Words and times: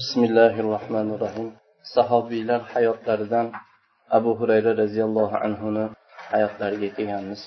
bismillahi 0.00 0.62
rohmanir 0.62 1.18
rohim 1.24 1.48
sahobiylar 1.94 2.60
hayotlaridan 2.74 3.46
abu 4.16 4.30
hurayra 4.38 4.72
roziyallohu 4.82 5.36
anhuni 5.46 5.84
hayotlariga 6.32 6.88
kelganmiz. 6.96 7.40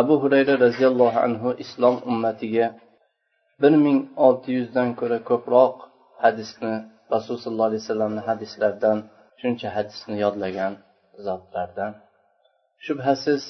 Abu 0.00 0.14
hurayra 0.22 0.54
roziyallohu 0.64 1.18
anhu 1.26 1.48
islom 1.64 1.96
ummatiga 2.10 2.66
bir 3.62 3.74
ming 3.84 3.98
olti 4.26 4.48
yuzdan 4.58 4.88
ko'ra 5.00 5.18
ko'proq 5.30 5.74
hadisni 6.24 6.74
rasululloh 7.14 7.44
sollallohu 7.44 7.68
alayhi 7.70 7.84
vasallamni 7.84 8.22
hadislaridan 8.28 8.98
shuncha 9.40 9.68
hadisni 9.76 10.16
yodlagan 10.24 10.72
zotlardan. 11.26 11.92
Shubhasiz 12.86 13.42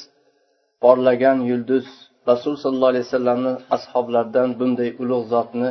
porlagan 0.82 1.38
yulduz 1.50 1.86
rasululloh 2.30 2.62
sollallohu 2.64 2.92
alayhi 2.92 3.06
vasallamni 3.08 3.52
ashoblaridan 3.76 4.48
bunday 4.60 4.90
ulug' 5.02 5.26
zotni 5.34 5.70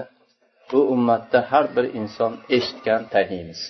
bu 0.73 0.79
ummatda 0.93 1.39
har 1.51 1.65
bir 1.75 1.85
inson 1.99 2.33
eshitgan 2.55 3.01
taniymiz 3.13 3.61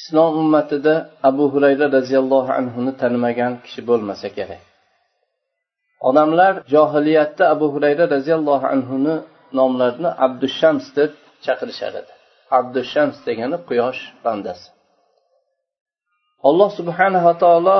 islom 0.00 0.32
ummatida 0.42 0.94
abu 1.28 1.44
hurayra 1.52 1.86
roziyallohu 1.96 2.50
anhuni 2.60 2.92
tanimagan 3.02 3.52
kishi 3.64 3.80
bo'lmasa 3.88 4.28
kerak. 4.36 4.62
Odamlar 6.08 6.52
johiliyatda 6.72 7.44
abu 7.54 7.66
hurayra 7.74 8.04
roziyallohu 8.14 8.66
anhuni 8.74 9.14
nomlarini 9.58 10.10
abdushams 10.24 10.86
deb 10.98 11.12
chaqirishar 11.44 11.92
edi. 12.00 12.12
Abdushams 12.58 13.16
degani 13.26 13.58
quyosh 13.68 14.00
bandasi. 14.24 14.68
Alloh 16.48 16.70
subhanava 16.78 17.32
taolo 17.42 17.78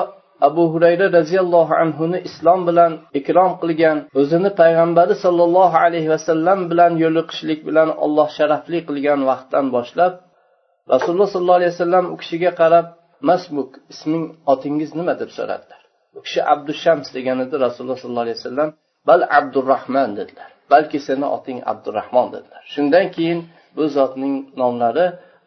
abu 0.48 0.62
hurayra 0.72 1.06
roziyallohu 1.18 1.72
anhuni 1.82 2.18
islom 2.28 2.60
bilan 2.68 2.92
ikrom 3.20 3.52
qilgan 3.62 3.98
o'zini 4.20 4.50
payg'ambari 4.60 5.14
sollallohu 5.24 5.76
alayhi 5.86 6.08
vasallam 6.14 6.58
bilan 6.70 6.92
yo'liqishlik 7.04 7.60
bilan 7.68 7.88
olloh 8.04 8.28
sharafli 8.38 8.78
qilgan 8.88 9.20
vaqtdan 9.30 9.66
boshlab 9.76 10.12
rasululloh 10.94 11.28
sollallohu 11.34 11.60
alayhi 11.60 11.72
vasallam 11.74 12.04
u 12.14 12.16
kishiga 12.22 12.50
qarab 12.62 12.86
masmuk 13.28 13.70
isming 13.92 14.24
otingiz 14.52 14.90
nima? 14.98 15.14
deb 15.20 15.30
so'radilar. 15.38 15.80
U 16.16 16.18
kishi 16.26 16.40
abdushams 16.54 17.08
degan 17.16 17.38
edi 17.44 17.54
rasululloh 17.66 17.98
sollallohu 18.02 18.26
alayhi 18.26 18.38
vasallam 18.40 18.70
bal 19.08 19.20
abdurahmon 19.38 20.10
dedilar. 20.18 20.50
Balki 20.72 20.98
seni 21.08 21.26
oting 21.36 21.58
abdurahmon 21.72 22.26
dedilar. 22.34 22.62
Shundan 22.74 23.06
keyin 23.16 23.40
bu 23.76 23.84
zotning 23.96 24.34
nomlari 24.60 25.06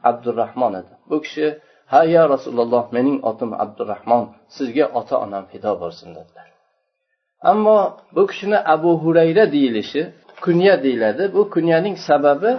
abdurahmon 0.09 0.73
edi. 0.81 0.94
Bu 1.09 1.17
kishi 1.25 1.47
ha 1.94 2.02
ya 2.16 2.23
rasululloh 2.33 2.83
mening 2.95 3.17
otim 3.30 3.52
abdurahmon 3.63 4.25
sizga 4.55 4.86
ota 4.99 5.16
onam 5.25 5.44
fido 5.52 5.72
bo'lsin 5.81 6.09
dedilar. 6.17 6.47
Ammo 7.52 7.77
bu 8.16 8.23
kishini 8.31 8.59
abu 8.73 8.91
hurayra 9.03 9.45
deyilishi 9.55 10.02
kunya 10.45 10.75
deyiladi. 10.83 11.23
Bu 11.35 11.41
kunyaning 11.53 11.97
sababi 12.09 12.52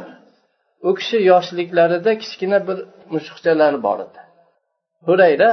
u 0.88 0.90
kishi 0.98 1.16
yoshliklarida 1.30 2.12
kichkina 2.22 2.58
bir 2.68 2.78
mushukchalari 3.14 3.78
bor 3.86 3.98
edi. 4.06 4.20
Hurayra 5.06 5.50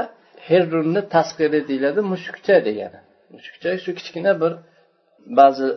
herrunni 0.47 1.01
tasqiri 1.15 1.59
deyiladi 1.69 2.01
mushukcha 2.11 2.55
degani. 2.67 2.99
Mushukcha 3.33 3.69
shu 3.83 3.91
kichkina 3.99 4.33
bir 4.41 4.53
ba'zi 5.39 5.67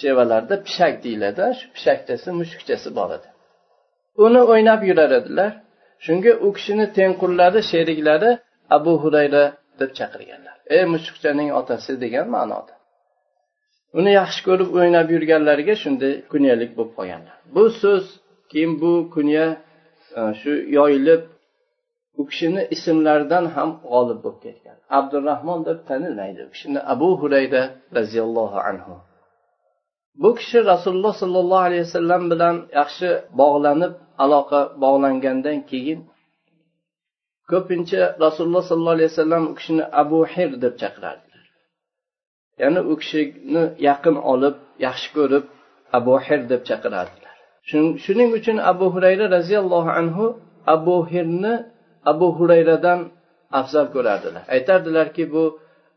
shevalarda 0.00 0.54
pishak 0.66 0.94
deyiladi. 1.04 1.44
Shu 1.58 1.66
pishakchasi 1.74 2.28
mushukchasi 2.40 2.88
bor 2.98 3.10
edi. 3.16 3.28
Uni 4.24 4.40
o'ynab 4.52 4.80
yurar 4.90 5.10
edilar. 5.20 5.52
Shunga 6.04 6.32
u 6.46 6.48
kishini 6.56 6.86
tengqurlari 6.98 7.60
sheriklari 7.70 8.30
abu 8.76 8.92
hurayra 9.02 9.44
deb 9.80 9.90
chaqirganlar. 9.98 10.56
Ey 10.76 10.84
mushukchaning 10.94 11.48
otasi 11.60 11.92
degan 12.04 12.26
ma'noda. 12.36 12.74
Uni 13.98 14.10
yaxshi 14.20 14.40
ko'rib 14.48 14.70
o'ynab 14.78 15.08
yurganlariga 15.14 15.74
shunday 15.82 16.12
kunyalik 16.32 16.70
bo'lib 16.76 16.92
qolganlar. 16.98 17.36
Bu 17.54 17.64
so'z 17.82 18.04
keyin 18.50 18.72
bu 18.82 18.92
kunya 19.14 19.46
e, 20.18 20.20
shu 20.40 20.52
yoyilib 20.78 21.22
u 22.20 22.22
kishini 22.30 22.62
ismlaridan 22.74 23.44
ham 23.54 23.70
g'olib 23.90 24.18
bo'lib 24.24 24.40
ketgan. 24.46 24.76
Abdurahmon 24.98 25.60
deb 25.68 25.78
tanilmaydi. 25.88 26.40
U 26.48 26.50
kishini 26.54 26.80
abu 26.92 27.08
hurayra 27.20 27.62
roziyallohu 27.98 28.58
anhu 28.70 28.94
bu 30.22 30.30
kishi 30.38 30.58
rasululloh 30.72 31.14
sollallohu 31.22 31.64
alayhi 31.68 31.84
vasallam 31.88 32.22
bilan 32.32 32.56
yaxshi 32.78 33.08
bog'lanib 33.40 33.92
aloqa 34.24 34.60
bog'langandan 34.82 35.58
keyin 35.70 36.00
ko'pincha 37.50 38.02
rasululloh 38.24 38.64
sollallohu 38.68 38.96
alayhi 38.98 39.10
vasallam 39.12 39.42
u 39.50 39.54
kishini 39.58 39.84
abu 40.02 40.20
hir 40.34 40.50
deb 40.64 40.74
chaqirardilar. 40.82 41.44
Ya'ni 42.62 42.80
u 42.92 42.94
kishini 43.00 43.64
yaqin 43.88 44.16
olib 44.32 44.56
yaxshi 44.86 45.08
ko'rib 45.16 45.44
abu 45.98 46.14
hir 46.26 46.40
deb 46.52 46.62
chaqirardilar. 46.68 47.34
Shuning 48.04 48.30
uchun 48.38 48.56
abu 48.72 48.86
hurayra 48.94 49.26
roziyallohu 49.36 49.90
anhu 50.00 50.24
abu 50.74 50.96
hirni 51.12 51.54
abu 52.12 52.26
hurayradan 52.38 53.00
afzal 53.60 53.86
ko'rardilar. 53.94 54.42
Aytardilarki 54.54 55.24
bu 55.34 55.44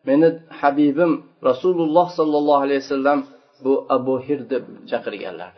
meni 0.07 0.29
habibim 0.59 1.11
rasululloh 1.49 2.07
sollallohu 2.17 2.63
alayhi 2.66 2.81
vasallam 2.85 3.19
bu 3.63 3.73
abu 3.95 4.16
hir 4.28 4.40
deb 4.51 4.63
chaqirganlar. 4.90 5.53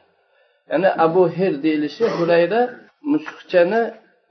Ya'ni 0.71 0.89
abu 1.05 1.23
hir 1.37 1.53
deyilishi 1.63 2.05
hurayra 2.15 2.61
mushukchani 3.11 3.81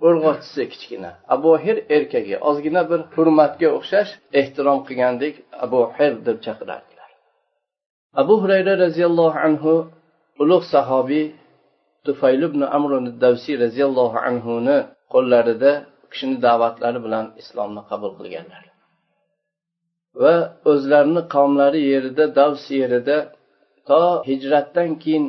urg'ochisi 0.07 0.63
kichkina. 0.73 1.11
Abu 1.35 1.51
hir 1.65 1.77
erkagi. 1.97 2.35
Ozgina 2.49 2.83
bir 2.91 3.01
hurmatga 3.15 3.69
o'xshash 3.79 4.11
ehtirom 4.41 4.79
qilgandek 4.87 5.35
abu 5.65 5.81
hir 5.97 6.13
deb 6.27 6.39
chaqirardilar. 6.47 7.11
Abu 8.21 8.35
hurayra 8.43 8.75
roziyallohu 8.85 9.39
anhu 9.47 9.73
ulug' 10.43 10.67
sahobiy 10.75 11.27
tufayl 12.07 12.43
ibn 12.49 12.61
amr 12.77 12.91
davsiy 13.25 13.57
roziyallohu 13.65 14.19
anhuni 14.29 14.79
qo'llarida 15.13 15.73
u 16.05 16.07
kishini 16.13 16.37
da'vatlari 16.47 16.99
bilan 17.07 17.27
islomni 17.43 17.83
qabul 17.91 18.13
qilganlar. 18.19 18.63
Va 20.23 20.35
o'zlarini 20.73 21.23
qavmlari 21.35 21.81
yerida 21.93 22.25
davs 22.39 22.65
yerida 22.81 23.17
to 23.89 24.01
hijratdan 24.31 24.91
keyin 25.03 25.27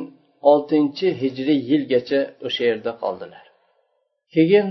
oltinchi 0.50 1.06
hijriy 1.22 1.60
yilgacha 1.70 2.20
o'sha 2.46 2.62
yerda 2.70 2.92
qoldilar. 3.02 3.44
Keyin 4.34 4.66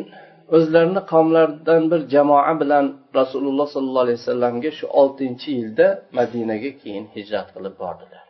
o'zlarini 0.55 1.01
qavmlaridan 1.11 1.83
bir 1.91 2.01
jamoa 2.13 2.53
bilan 2.61 2.85
rasululloh 3.19 3.67
sollallohu 3.75 4.05
alayhi 4.05 4.19
vasallamga 4.21 4.71
shu 4.79 4.85
oltinchi 5.01 5.49
yilda 5.59 5.87
madinaga 6.17 6.71
keyin 6.81 7.05
hijrat 7.15 7.47
qilib 7.55 7.75
bordilar. 7.83 8.25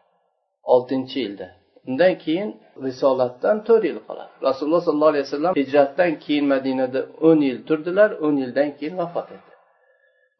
Oltinchi 0.74 1.18
yilda. 1.26 1.48
Undan 1.88 2.14
keyin 2.24 2.50
risolatdan 2.86 3.58
to'rt 3.68 3.84
yil 3.90 4.00
qoladi. 4.08 4.32
Rasululloh 4.48 4.82
sollallohu 4.88 5.12
alayhi 5.14 5.26
vasallam 5.28 5.54
hijratdan 5.62 6.12
keyin 6.24 6.46
madinada 6.54 7.00
o'n 7.28 7.40
yil 7.48 7.60
turdilar 7.68 8.10
o'n 8.26 8.36
yildan 8.44 8.70
keyin 8.78 8.96
vafot 9.02 9.28
etdi. 9.36 9.52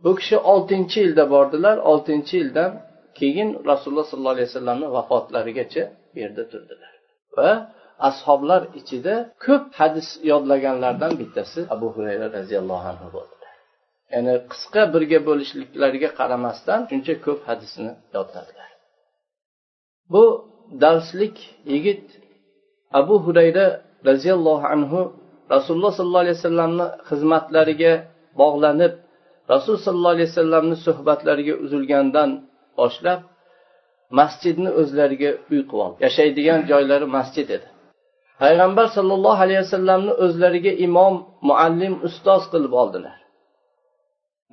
Bu 0.04 0.12
kishi 0.20 0.38
oltinchi 0.54 0.98
yilda 1.06 1.24
bordilar 1.34 1.78
oltinchi 1.92 2.34
yildan 2.42 2.72
keyin 3.20 3.50
rasululloh 3.72 4.06
sollallohu 4.12 4.36
alayhi 4.36 4.50
vasallamni 4.52 4.88
vafotlarigacha 4.98 5.84
bu 6.12 6.18
yerda 6.24 6.44
turdilar. 6.52 6.94
Va 7.38 7.50
ashoblar 8.10 8.62
ichida 8.80 9.14
ko'p 9.46 9.66
hadis 9.80 10.08
yodlaganlardan 10.32 11.12
bittasi 11.22 11.60
abu 11.76 11.88
hurayra 11.96 12.28
roziyallohu 12.38 12.86
anhu 12.94 13.08
bo'ldilar 13.16 13.54
ya'ni 14.14 14.34
qisqa 14.52 14.82
birga 14.94 15.20
bo'lishliklariga 15.28 16.10
qaramasdan 16.20 16.80
shuncha 16.90 17.14
ko'p 17.26 17.40
hadisni 17.50 17.92
yodladilar. 18.16 18.70
Bu 20.14 20.24
darslik 20.84 21.36
yigit 21.74 22.04
abu 23.00 23.16
hurayra 23.26 23.66
roziyallohu 24.10 24.66
anhu 24.76 25.00
rasululloh 25.54 25.92
sollallohu 25.98 26.24
alayhi 26.26 26.40
vasallamni 26.40 26.86
xizmatlariga 27.10 27.94
bog'lanib 28.42 28.94
rasul 29.54 29.76
sollallohu 29.86 30.16
alayhi 30.16 30.30
vasallamni 30.32 30.76
suhbatlariga 30.88 31.54
uzilgandan 31.66 32.30
boshlab 32.80 33.20
masjidni 34.20 34.70
o'zlariga 34.82 35.32
uy 35.52 35.62
qilib 35.70 35.84
oldi. 35.86 35.98
Yashaydigan 36.06 36.60
joylari 36.72 37.08
masjid 37.18 37.48
edi. 37.58 37.68
Payg'ambar 38.42 38.88
sollallohu 38.98 39.42
alayhi 39.46 39.62
vasallamni 39.66 40.14
o'zlariga 40.26 40.74
imom 40.86 41.16
muallim 41.50 41.94
ustoz 42.08 42.44
qilib 42.54 42.74
oldilar. 42.82 43.18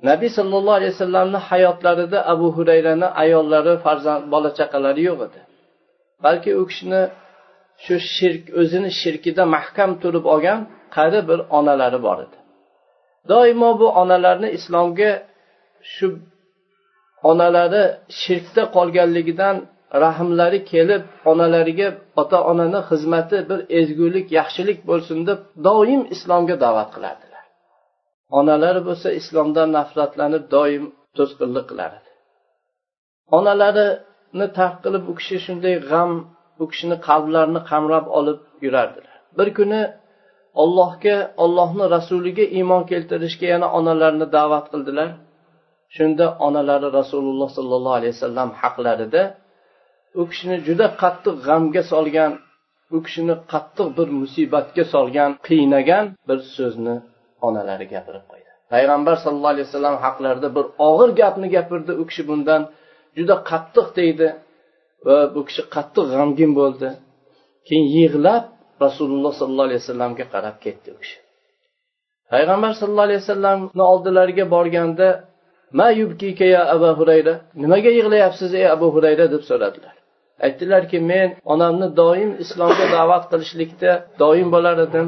Nabiy 0.09 0.29
sollallohu 0.37 0.77
alayhi 0.79 0.93
vasallamni 0.95 1.39
hayotlarida 1.49 2.19
abu 2.33 2.47
hurayrani 2.57 3.07
ayollari 3.23 3.73
farzand 3.85 4.23
bola 4.33 4.49
chaqalari 4.59 5.01
yo'q 5.09 5.19
edi. 5.27 5.39
Balki 6.25 6.51
u 6.61 6.63
kishini 6.69 7.01
shu 7.85 7.95
shirk 8.15 8.43
o'zini 8.61 8.89
shirkida 9.01 9.43
mahkam 9.55 9.91
turib 10.01 10.25
olgan 10.33 10.59
qari 10.95 11.19
bir 11.29 11.39
onalari 11.57 11.99
bor 12.07 12.17
edi. 12.25 12.37
Doimo 13.31 13.69
bu 13.81 13.87
onalarni 14.01 14.49
islomga 14.57 15.11
shu 15.93 16.07
onalari 17.29 17.83
shirkda 18.21 18.63
qolganligidan 18.75 19.55
rahmlari 20.05 20.59
kelib 20.71 21.03
onalariga 21.31 21.87
ota 22.21 22.39
onani 22.51 22.79
xizmati 22.89 23.37
bir 23.49 23.59
ezgulik 23.79 24.27
yaxshilik 24.39 24.79
bo'lsin 24.89 25.19
deb 25.29 25.39
doim 25.67 26.01
islomga 26.15 26.55
da'vat 26.65 26.89
qilardilar. 26.95 27.43
Onalari 28.39 28.81
bo'lsa 28.87 29.09
islomdan 29.19 29.69
nafratlanib 29.77 30.43
doim 30.55 30.83
to'sqinlik 31.17 31.65
qilar 31.71 31.91
edi 31.99 32.07
onalarini 33.35 34.47
tark 34.57 34.77
qilib 34.83 35.03
u 35.11 35.13
kishi 35.19 35.37
shunday 35.45 35.75
g'am 35.89 36.11
u 36.63 36.65
kishini 36.71 36.97
qalblarini 37.07 37.61
qamrab 37.69 38.05
olib 38.19 38.39
yurardilar. 38.65 39.15
Bir 39.37 39.47
kuni 39.57 39.81
ollohga 40.63 41.17
ollohni 41.43 41.85
rasuliga 41.95 42.45
iymon 42.57 42.83
keltirishga 42.91 43.47
yana 43.53 43.67
onalarini 43.79 44.27
da'vat 44.37 44.65
qildilar. 44.73 45.09
Shunda 45.95 46.25
onalari 46.47 46.89
rasululloh 46.99 47.49
sollallohu 47.57 47.95
alayhi 47.99 48.13
vasallam 48.17 48.49
haqlarida 48.61 49.21
u 50.19 50.23
kishini 50.29 50.57
juda 50.67 50.87
qattiq 51.01 51.35
g'amga 51.47 51.83
solgan 51.93 52.31
u 52.95 52.97
kishini 53.05 53.35
qattiq 53.53 53.87
bir 53.97 54.07
musibatga 54.21 54.83
solgan 54.93 55.31
qiynagan 55.47 56.05
bir 56.27 56.39
so'zni 56.55 56.95
onalari 57.47 57.85
gapirib 57.93 58.25
qo'ydi. 58.31 58.49
Payg'ambar 58.73 59.15
sallallohu 59.23 59.53
alayhi 59.55 59.67
vasallam 59.69 59.95
haqlarida 60.05 60.49
bir 60.57 60.65
og'ir 60.89 61.09
gapni 61.21 61.47
gapirdi 61.55 61.91
u 62.01 62.03
kishi 62.09 62.23
bundan 62.29 62.61
juda 63.17 63.35
qattiq 63.51 63.87
deydi 63.99 64.27
va 65.07 65.17
bu 65.35 65.41
kishi 65.47 65.63
qattiq 65.75 66.05
g'amgin 66.13 66.51
bo'ldi. 66.59 66.89
Keyin 67.67 67.87
yig'lab 67.97 68.43
rasululloh 68.85 69.33
sollallohu 69.39 69.67
alayhi 69.69 69.81
vasallamga 69.83 70.25
qarab 70.33 70.55
ketdi 70.65 70.87
u 70.95 70.97
kishi. 71.03 71.17
Payg'ambar 72.31 72.71
sallallohu 72.79 73.07
alayhi 73.09 73.21
vasallamni 73.23 73.83
oldilariga 73.93 74.45
borganda 74.55 75.07
ma 75.71 75.87
yubkika 75.99 76.45
ya 76.55 76.61
abu 76.75 76.89
hurayra? 76.99 77.33
Nimaga 77.61 77.89
yig'layapsiz 77.97 78.51
ey 78.59 78.65
abu 78.75 78.87
hurayra? 78.95 79.25
deb 79.33 79.43
so'radilar. 79.49 79.95
Aytdilarki 80.45 80.99
men 81.11 81.29
onamni 81.53 81.87
doim 82.01 82.31
islomga 82.43 82.85
da'vat 82.95 83.23
qilishlikda 83.31 83.91
doim 84.21 84.47
bo'lar 84.55 84.77
edim 84.87 85.07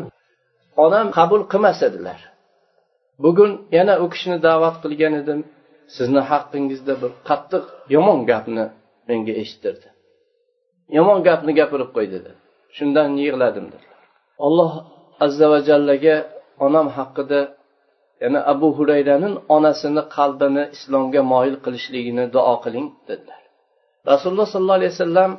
onam 0.86 1.08
qabul 1.18 1.42
qilmas 1.52 1.80
edilar. 1.90 2.20
Bugun 3.24 3.52
yana 3.78 3.94
u 4.04 4.06
kishini 4.14 4.38
da'vat 4.48 4.76
qilgan 4.84 5.14
edim. 5.22 5.40
Sizni 5.96 6.22
haqqingizda 6.32 6.94
bir 7.02 7.12
qattiq 7.30 7.64
yomon 7.96 8.20
gapni 8.32 8.66
menga 9.10 9.34
eshittirdi. 9.42 9.88
Yomon 10.98 11.20
gapni 11.28 11.52
gapirib 11.60 11.90
qo'ydi 11.98 12.18
dedi. 12.26 12.32
Shundan 12.78 13.10
yig'ladim 13.24 13.66
dedilar. 13.74 14.02
Alloh 14.46 14.72
azza 15.26 15.48
va 15.54 15.60
jallaga 15.70 16.16
onam 16.66 16.88
haqida 16.98 17.40
yana 18.24 18.39
abu 18.54 18.68
hurayraning 18.77 19.36
onasini 19.56 20.04
qalbini 20.16 20.63
islomga 20.75 21.21
moyil 21.33 21.56
qilishligini 21.66 22.25
duo 22.36 22.56
qiling 22.63 22.88
dedilar. 23.10 23.42
Rasululloh 24.12 24.48
sollallohu 24.54 24.80
alayhi 24.81 24.94
vasallam 24.95 25.31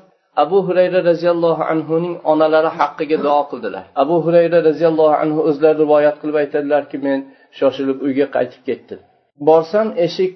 abu 0.45 0.59
hurayra 0.67 1.01
roziyallohu 1.11 1.63
anhuning 1.73 2.15
onalari 2.33 2.71
haqqiga 2.79 3.17
duo 3.27 3.43
qildilar. 3.51 3.85
Abu 4.03 4.17
hurayra 4.25 4.59
roziyallohu 4.69 5.15
anhu 5.23 5.41
o'zlari 5.49 5.77
rivoyat 5.85 6.17
qilib 6.21 6.37
aytadilarki 6.43 6.97
men 7.07 7.19
shoshilib 7.59 7.99
uyga 8.07 8.27
qaytib 8.37 8.63
ketdim. 8.69 9.01
Borsam 9.49 9.89
eshik 10.07 10.33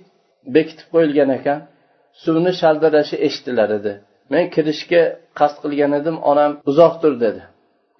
bekitib 0.56 0.88
qo'yilgan 0.94 1.30
ekan 1.38 1.58
suvni 2.22 2.52
shaldirashi 2.60 3.16
eshitilar 3.26 3.70
edi 3.78 3.92
men 4.32 4.44
kirishga 4.54 5.02
qasd 5.38 5.56
qilgan 5.64 5.92
edim 6.00 6.16
onam 6.30 6.52
uzoq 6.70 6.94
tur 7.02 7.14
dedi. 7.24 7.42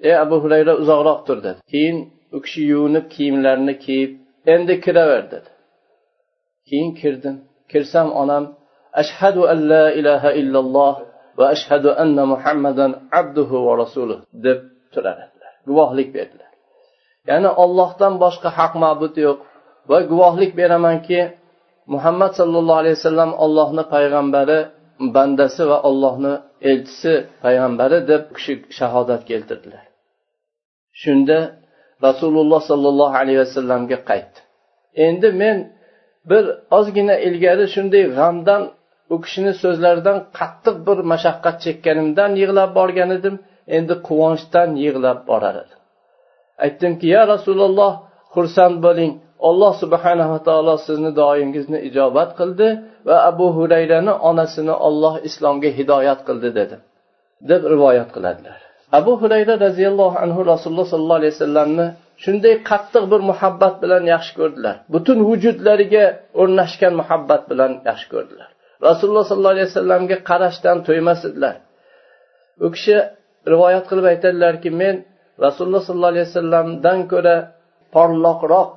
Ey 0.08 0.14
abu 0.24 0.36
hurayra 0.42 0.72
uzoqroq 0.82 1.20
tur 1.26 1.38
dedi. 1.46 1.60
Keyin 1.72 1.98
u 2.36 2.38
kishi 2.44 2.62
yuvinib 2.72 3.06
kiyimlarini 3.14 3.74
kiyib 3.84 4.12
endi 4.52 4.74
kiraver 4.84 5.24
dedi. 5.32 5.50
Keyin 6.68 6.90
kirdim. 7.00 7.36
Kirsam 7.70 8.08
onam 8.22 8.44
ashhadu 9.02 9.42
an 9.52 9.58
la 9.72 9.84
ilaha 9.98 10.30
illalloh 10.40 10.94
va 11.38 11.44
ashhadu 11.54 11.88
anna 12.02 12.22
muhammadan 12.32 12.90
abduhu 13.20 13.56
va 13.66 13.72
rasuluh 13.82 14.18
deb 14.44 14.58
turar 14.92 15.18
edilar 15.26 15.52
guvohlik 15.68 16.08
berdilar. 16.16 16.50
Ya'ni 17.30 17.50
ollohdan 17.64 18.14
boshqa 18.24 18.48
haq 18.58 18.72
ma'bud 18.84 19.14
yo'q 19.26 19.38
va 19.90 19.98
guvohlik 20.10 20.52
beramanki 20.60 21.20
muhammad 21.94 22.32
sollallohu 22.40 22.80
alayhi 22.82 22.96
vasallam 23.00 23.30
ollohni 23.44 23.84
payg'ambari 23.94 24.58
bandasi 25.16 25.62
va 25.70 25.78
ollohni 25.88 26.34
elchisi 26.70 27.14
payg'ambari 27.44 27.98
deb 28.10 28.22
kishi 28.36 28.54
shahodat 28.78 29.22
keltirdilar. 29.30 29.84
Shunda 31.02 31.38
rasululloh 32.08 32.60
sollallohu 32.70 33.14
alayhi 33.22 33.40
vasallamga 33.44 33.98
qaytdi. 34.10 34.38
Endi 35.06 35.28
men 35.42 35.56
bir 36.30 36.44
ozgina 36.78 37.16
ilgari 37.28 37.66
shunday 37.74 38.04
g'amdan 38.18 38.62
u 39.12 39.16
kishini 39.24 39.52
so'zlaridan 39.62 40.18
qattiq 40.38 40.76
bir 40.86 40.98
mashaqqat 41.12 41.56
chekkanimdan 41.64 42.30
yig'lab 42.40 42.70
borgan 42.78 43.10
edim. 43.18 43.34
Endi 43.76 43.94
quvonchdan 44.06 44.68
yig'lab 44.84 45.18
borar 45.30 45.56
edim. 45.64 45.78
Aytdimki 46.64 47.06
ya 47.14 47.22
rasululloh 47.32 47.92
xursand 48.34 48.76
bo'ling. 48.86 49.12
Alloh 49.48 49.72
subhanava 49.82 50.38
taolo 50.48 50.74
sizni 50.86 51.10
duoyingizni 51.18 51.78
ijobat 51.88 52.30
qildi 52.40 52.68
va 53.08 53.16
abu 53.30 53.46
hurayrani 53.56 54.12
onasini 54.30 54.74
olloh 54.88 55.14
islomga 55.28 55.70
hidoyat 55.78 56.20
qildi 56.28 56.48
dedi 56.58 56.76
deb 57.50 57.62
rivoyat 57.72 58.08
qiladilar. 58.16 58.60
Abu 58.98 59.12
hurayra 59.20 59.54
roziyallohu 59.66 60.16
anhu 60.24 60.40
rasululloh 60.52 60.86
sollallohu 60.92 61.20
alayhi 61.20 61.34
vasallamni 61.36 61.86
shunday 62.24 62.54
qattiq 62.70 63.04
bir 63.12 63.20
muhabbat 63.30 63.74
bilan 63.82 64.02
yaxshi 64.14 64.32
ko'rdilar. 64.40 64.74
Butun 64.94 65.18
vujudlariga 65.28 66.04
o'rnashgan 66.40 66.92
muhabbat 67.00 67.42
bilan 67.50 67.72
yaxshi 67.88 68.06
ko'rdilar. 68.14 68.48
Rasululloh 68.88 69.24
sollallohu 69.30 69.54
alayhi 69.56 69.68
vasallamga 69.70 70.16
qarashdan 70.30 70.76
to'ymas 70.86 71.20
edilar. 71.28 71.56
U 72.64 72.66
kishi 72.74 72.96
rivoyat 73.52 73.84
qilib 73.90 74.06
aytadilarki 74.12 74.70
men 74.82 74.94
rasululloh 75.44 75.82
sollallohu 75.88 76.12
alayhi 76.14 76.28
vasallamdan 76.30 76.98
ko'ra 77.12 77.36
porloqroq 77.94 78.72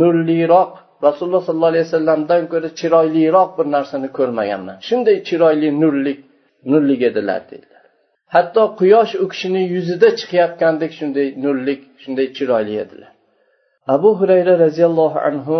nurliroq 0.00 0.72
rasululloh 1.06 1.42
sollallohu 1.46 1.72
alayhi 1.74 1.86
vasallamdan 1.88 2.42
ko'ra 2.52 2.68
chiroyliroq 2.80 3.50
bir 3.58 3.66
narsani 3.76 4.08
ko'rmaganman. 4.18 4.76
Shunday 4.88 5.16
chiroyli 5.28 5.68
nurlik 5.82 6.18
nurlik 6.72 7.00
edilar 7.10 7.40
deydi. 7.50 7.71
Hatto 8.34 8.62
quyosh 8.80 9.12
u 9.22 9.24
kishini 9.32 9.62
yuzida 9.74 10.08
chiqayotgandek 10.18 10.92
shunday 10.98 11.28
nurlik 11.44 11.80
shunday 12.02 12.26
chiroyli 12.36 12.74
edilar. 12.84 13.10
Abu 13.94 14.10
hurayra 14.20 14.54
roziyallohu 14.64 15.18
anhu 15.28 15.56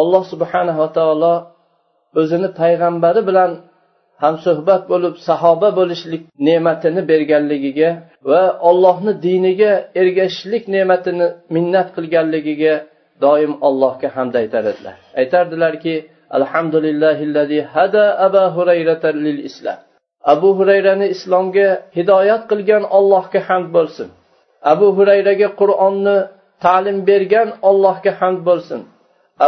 alloh 0.00 0.22
subhanava 0.32 0.86
taolo 0.98 1.34
o'zini 2.20 2.48
payg'ambari 2.60 3.20
bilan 3.28 3.50
hamsuhbat 4.22 4.82
bo'lib 4.92 5.14
sahoba 5.28 5.68
bo'lishlik 5.78 6.22
ne'matini 6.48 7.02
berganligiga 7.10 7.90
va 8.30 8.42
ollohni 8.70 9.12
diniga 9.26 9.72
ergashishlik 10.00 10.64
ne'matini 10.74 11.26
minnat 11.54 11.88
qilganligiga 11.96 12.74
doim 13.24 13.52
allohga 13.68 14.08
hamd 14.16 14.34
aytar 14.42 14.64
edilar. 14.72 14.96
Aytardilarki 15.20 15.94
alhamdulillahi 16.38 17.58
hada 17.74 18.04
aba 18.26 18.44
hurayrata 18.56 19.08
lil 19.26 19.40
islam 19.50 19.78
abu 20.24 20.48
hurayrani 20.58 21.06
islomga 21.14 21.68
hidoyat 21.96 22.42
qilgan 22.50 22.84
ollohga 22.98 23.40
hamd 23.48 23.68
bo'lsin. 23.76 24.08
Abu 24.72 24.86
hurayraga 24.96 25.48
qur'onni 25.60 26.16
ta'lim 26.64 26.98
bergan 27.08 27.48
ollohga 27.68 28.12
hamd 28.20 28.40
bo'lsin. 28.48 28.80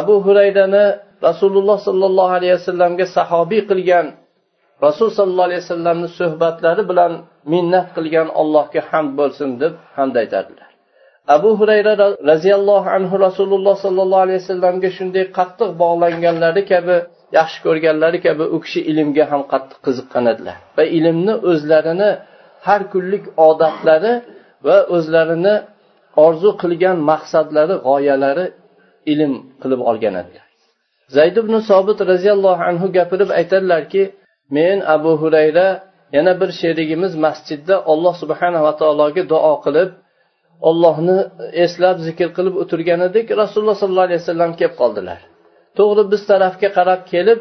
Abu 0.01 0.15
hurayrani 0.25 0.85
rasululloh 1.27 1.79
sollallohu 1.89 2.33
alayhi 2.39 2.55
vasallamga 2.59 3.07
sahobiy 3.17 3.63
qilgan 3.71 4.07
rasul 4.87 5.09
sollallohu 5.19 5.49
alayhi 5.49 5.63
vasallamni 5.65 6.09
suhbatlari 6.21 6.83
bilan 6.91 7.13
minnat 7.53 7.87
qilgan 7.97 8.29
allohga 8.41 8.81
hamd 8.91 9.11
bo'lsin 9.19 9.49
deb 9.63 9.73
hamd 9.97 10.15
aytadilar. 10.23 10.69
Abu 11.37 11.51
hurayra 11.59 11.93
roziyallohu 12.31 12.89
anhu 12.97 13.15
rasululloh 13.27 13.75
sollallohu 13.85 14.25
alayhi 14.27 14.41
vasallamga 14.43 14.89
shunday 14.99 15.25
qattiq 15.39 15.71
bog'langanlari 15.83 16.63
kabi 16.73 16.97
yaxshi 17.39 17.59
ko'rganlari 17.67 18.19
kabi 18.27 18.45
u 18.55 18.57
kishi 18.65 18.81
ilmga 18.91 19.25
ham 19.33 19.43
qattiq 19.53 19.79
qiziqqan 19.87 20.25
edilar. 20.33 20.57
Va 20.77 20.85
ilmni 20.99 21.35
o'zlarini 21.51 22.11
har 22.67 22.81
kunlik 22.93 23.25
odatlari 23.49 24.13
va 24.67 24.77
o'zlarini 24.97 25.55
orzu 26.27 26.51
qilgan 26.63 26.97
maqsadlari 27.11 27.75
g'oyalari 27.87 28.47
ilm 29.13 29.33
qilib 29.63 29.81
olgan 29.91 30.15
edilar. 30.23 30.47
Zayd 31.17 31.37
ibn 31.43 31.55
sobit 31.71 31.99
roziyallohu 32.13 32.63
anhu 32.71 32.87
gapirib 32.99 33.31
aytadilarki 33.39 34.03
men 34.57 34.77
abu 34.97 35.13
hurayra 35.23 35.69
yana 36.17 36.33
bir 36.41 36.51
sherigimiz 36.61 37.13
masjidda 37.25 37.75
olloh 37.93 38.15
subhanava 38.23 38.73
taologa 38.81 39.23
duo 39.33 39.55
qilib 39.65 39.91
ollohni 40.69 41.19
eslab 41.65 41.97
zikr 42.07 42.29
qilib 42.37 42.55
o'tirgan 42.63 43.01
edik. 43.09 43.27
Rasululloh 43.43 43.77
sollallohu 43.83 44.09
alayhi 44.09 44.23
vasallam 44.23 44.51
kelib 44.59 44.77
qoldilar. 44.83 45.21
To'g'ri 45.79 46.03
biz 46.13 46.23
tarafga 46.31 46.69
qarab 46.79 47.01
kelib 47.13 47.41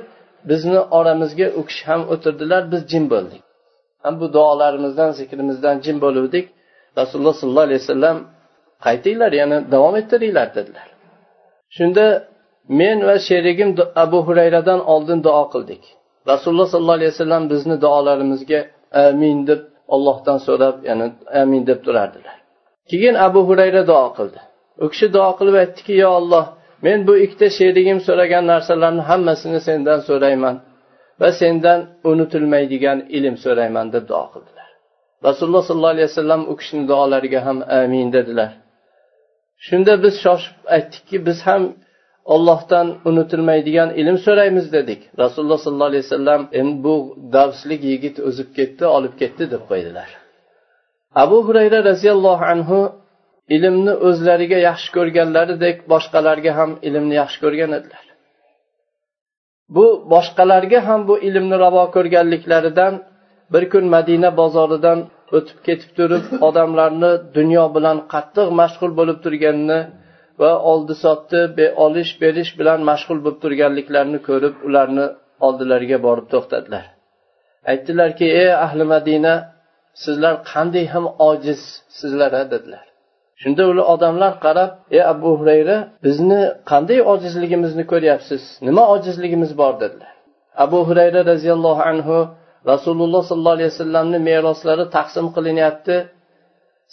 bizni 0.49 0.79
oramizga 0.97 1.47
u 1.59 1.61
kishi 1.69 1.83
ham 1.89 2.01
o'tirdilar 2.13 2.61
biz 2.71 2.81
jim 2.91 3.05
bo'ldik. 3.13 3.41
Ham 4.03 4.13
bu 4.21 4.27
duolarimizdan 4.35 5.11
zikrimizdan 5.19 5.75
jim 5.85 5.97
bo'luvdik. 6.05 6.45
Rasululloh 6.99 7.35
sollallohu 7.41 7.67
alayhi 7.69 7.81
vasallam 7.83 8.17
qaytinglar 8.85 9.31
yana 9.41 9.57
davom 9.73 9.95
ettiringlar 10.01 10.47
dedilar. 10.57 10.87
Shunda 11.77 12.05
men 12.79 12.97
va 13.07 13.15
sherigim 13.27 13.69
abu 14.03 14.19
hurayradan 14.27 14.79
oldin 14.93 15.19
duo 15.27 15.43
qildik. 15.53 15.83
Rasululloh 16.31 16.67
sollallohu 16.73 16.99
alayhi 16.99 17.13
vasallam 17.15 17.43
bizni 17.53 17.75
duolarimizga 17.85 18.59
amin 19.05 19.37
deb 19.49 19.61
ollohdan 19.95 20.37
so'rab 20.47 20.75
ya'ni 20.89 21.07
amin 21.41 21.61
deb 21.69 21.79
turardilar. 21.85 22.35
Keyin 22.89 23.15
abu 23.27 23.39
hurayra 23.49 23.81
duo 23.91 24.07
qildi. 24.17 24.39
U 24.83 24.85
kishi 24.93 25.07
duo 25.15 25.29
qilib 25.39 25.55
aytdiki 25.63 25.93
yo 26.03 26.09
olloh 26.19 26.45
men 26.85 26.99
bu 27.07 27.13
ikkita 27.23 27.47
sherigim 27.57 27.99
so'ragan 28.07 28.43
narsalarni 28.53 29.03
hammasini 29.09 29.59
sendan 29.67 29.99
so'rayman 30.09 30.55
va 31.21 31.29
sendan 31.41 31.79
unutilmaydigan 32.11 32.99
ilm 33.17 33.35
so'rayman 33.45 33.87
deb 33.95 34.03
duo 34.11 34.25
qildilar. 34.33 34.69
Rasululloh 35.27 35.63
sollallohu 35.69 35.95
alayhi 35.95 36.09
vasallam 36.11 36.41
u 36.51 36.53
kishini 36.59 36.83
duolariga 36.91 37.39
ham 37.47 37.57
amin 37.81 38.07
dedilar. 38.17 38.51
Shunda 39.67 39.93
biz 40.03 40.13
shoshib 40.25 40.57
aytdikki 40.75 41.17
biz 41.27 41.39
ham 41.47 41.63
ollohdan 42.33 42.87
unutilmaydigan 43.09 43.89
ilm 44.01 44.17
so'raymiz 44.25 44.65
dedik. 44.77 45.01
Rasululloh 45.23 45.59
sollallohu 45.65 45.91
alayhi 45.91 46.05
vasallam 46.07 46.41
endi 46.59 46.83
bu 46.85 46.95
davslik 47.35 47.81
yigit 47.91 48.15
o'zib 48.27 48.49
ketdi 48.57 48.85
olib 48.97 49.13
ketdi 49.21 49.43
deb 49.53 49.63
qo'ydilar. 49.69 50.09
Abu 51.23 51.37
hurayra 51.47 51.79
roziyallohu 51.89 52.45
anhu 52.53 52.79
ilmni 53.55 53.93
o'zlariga 54.07 54.59
yaxshi 54.69 54.89
ko'rganlaridek 54.97 55.77
boshqalarga 55.93 56.51
ham 56.59 56.71
ilmni 56.87 57.15
yaxshi 57.21 57.39
ko'rgan 57.43 57.71
edilar. 57.79 58.05
Bu 59.75 59.85
boshqalarga 60.13 60.79
ham 60.87 61.01
bu 61.09 61.15
ilmni 61.27 61.55
ravo 61.65 61.83
ko'rganliklaridan 61.95 62.93
bir 63.53 63.63
kun 63.73 63.85
madina 63.95 64.29
bozoridan 64.41 64.99
o'tib 65.37 65.57
ketib 65.67 65.91
turib 65.97 66.25
odamlarni 66.47 67.11
dunyo 67.37 67.65
bilan 67.75 67.97
qattiq 68.13 68.47
mashg'ul 68.61 68.91
bo'lib 68.99 69.17
turganini 69.25 69.79
va 70.41 70.51
oldi 70.71 70.93
sotdi 71.03 71.65
olish 71.85 72.11
berish 72.21 72.51
bilan 72.59 72.79
mashg'ul 72.89 73.19
bo'lib 73.25 73.39
turganliklarini 73.43 74.19
ko'rib 74.29 74.55
ularni 74.67 75.05
oldilariga 75.47 75.97
borib 76.07 76.27
to'xtadilar. 76.33 76.85
Aytdilarki 77.71 78.25
ey 78.41 78.49
ahli 78.65 78.83
madina 78.93 79.33
sizlar 80.03 80.33
qanday 80.51 80.85
ham 80.93 81.05
ojiz 81.29 81.61
sizlar 81.99 82.31
dedilar. 82.53 82.85
Shunda 83.41 83.63
ular 83.71 83.85
odamlar 83.93 84.33
qarab 84.45 84.71
ey 84.95 85.01
abu 85.13 85.29
hurayra 85.39 85.77
bizni 86.05 86.41
qanday 86.71 86.99
ojizligimizni 87.13 87.83
ko'ryapsiz? 87.91 88.41
Nima 88.67 88.83
ojizligimiz 88.95 89.51
bor? 89.61 89.73
dedilar. 89.83 90.13
Abu 90.65 90.79
hurayra 90.87 91.21
roziyallohu 91.31 91.81
anhu 91.91 92.17
rasululloh 92.71 93.21
sollallohu 93.29 93.57
alayhi 93.57 93.71
vasallamni 93.73 94.19
meroslari 94.29 94.85
taqsim 94.97 95.25
qilinyapti. 95.35 95.95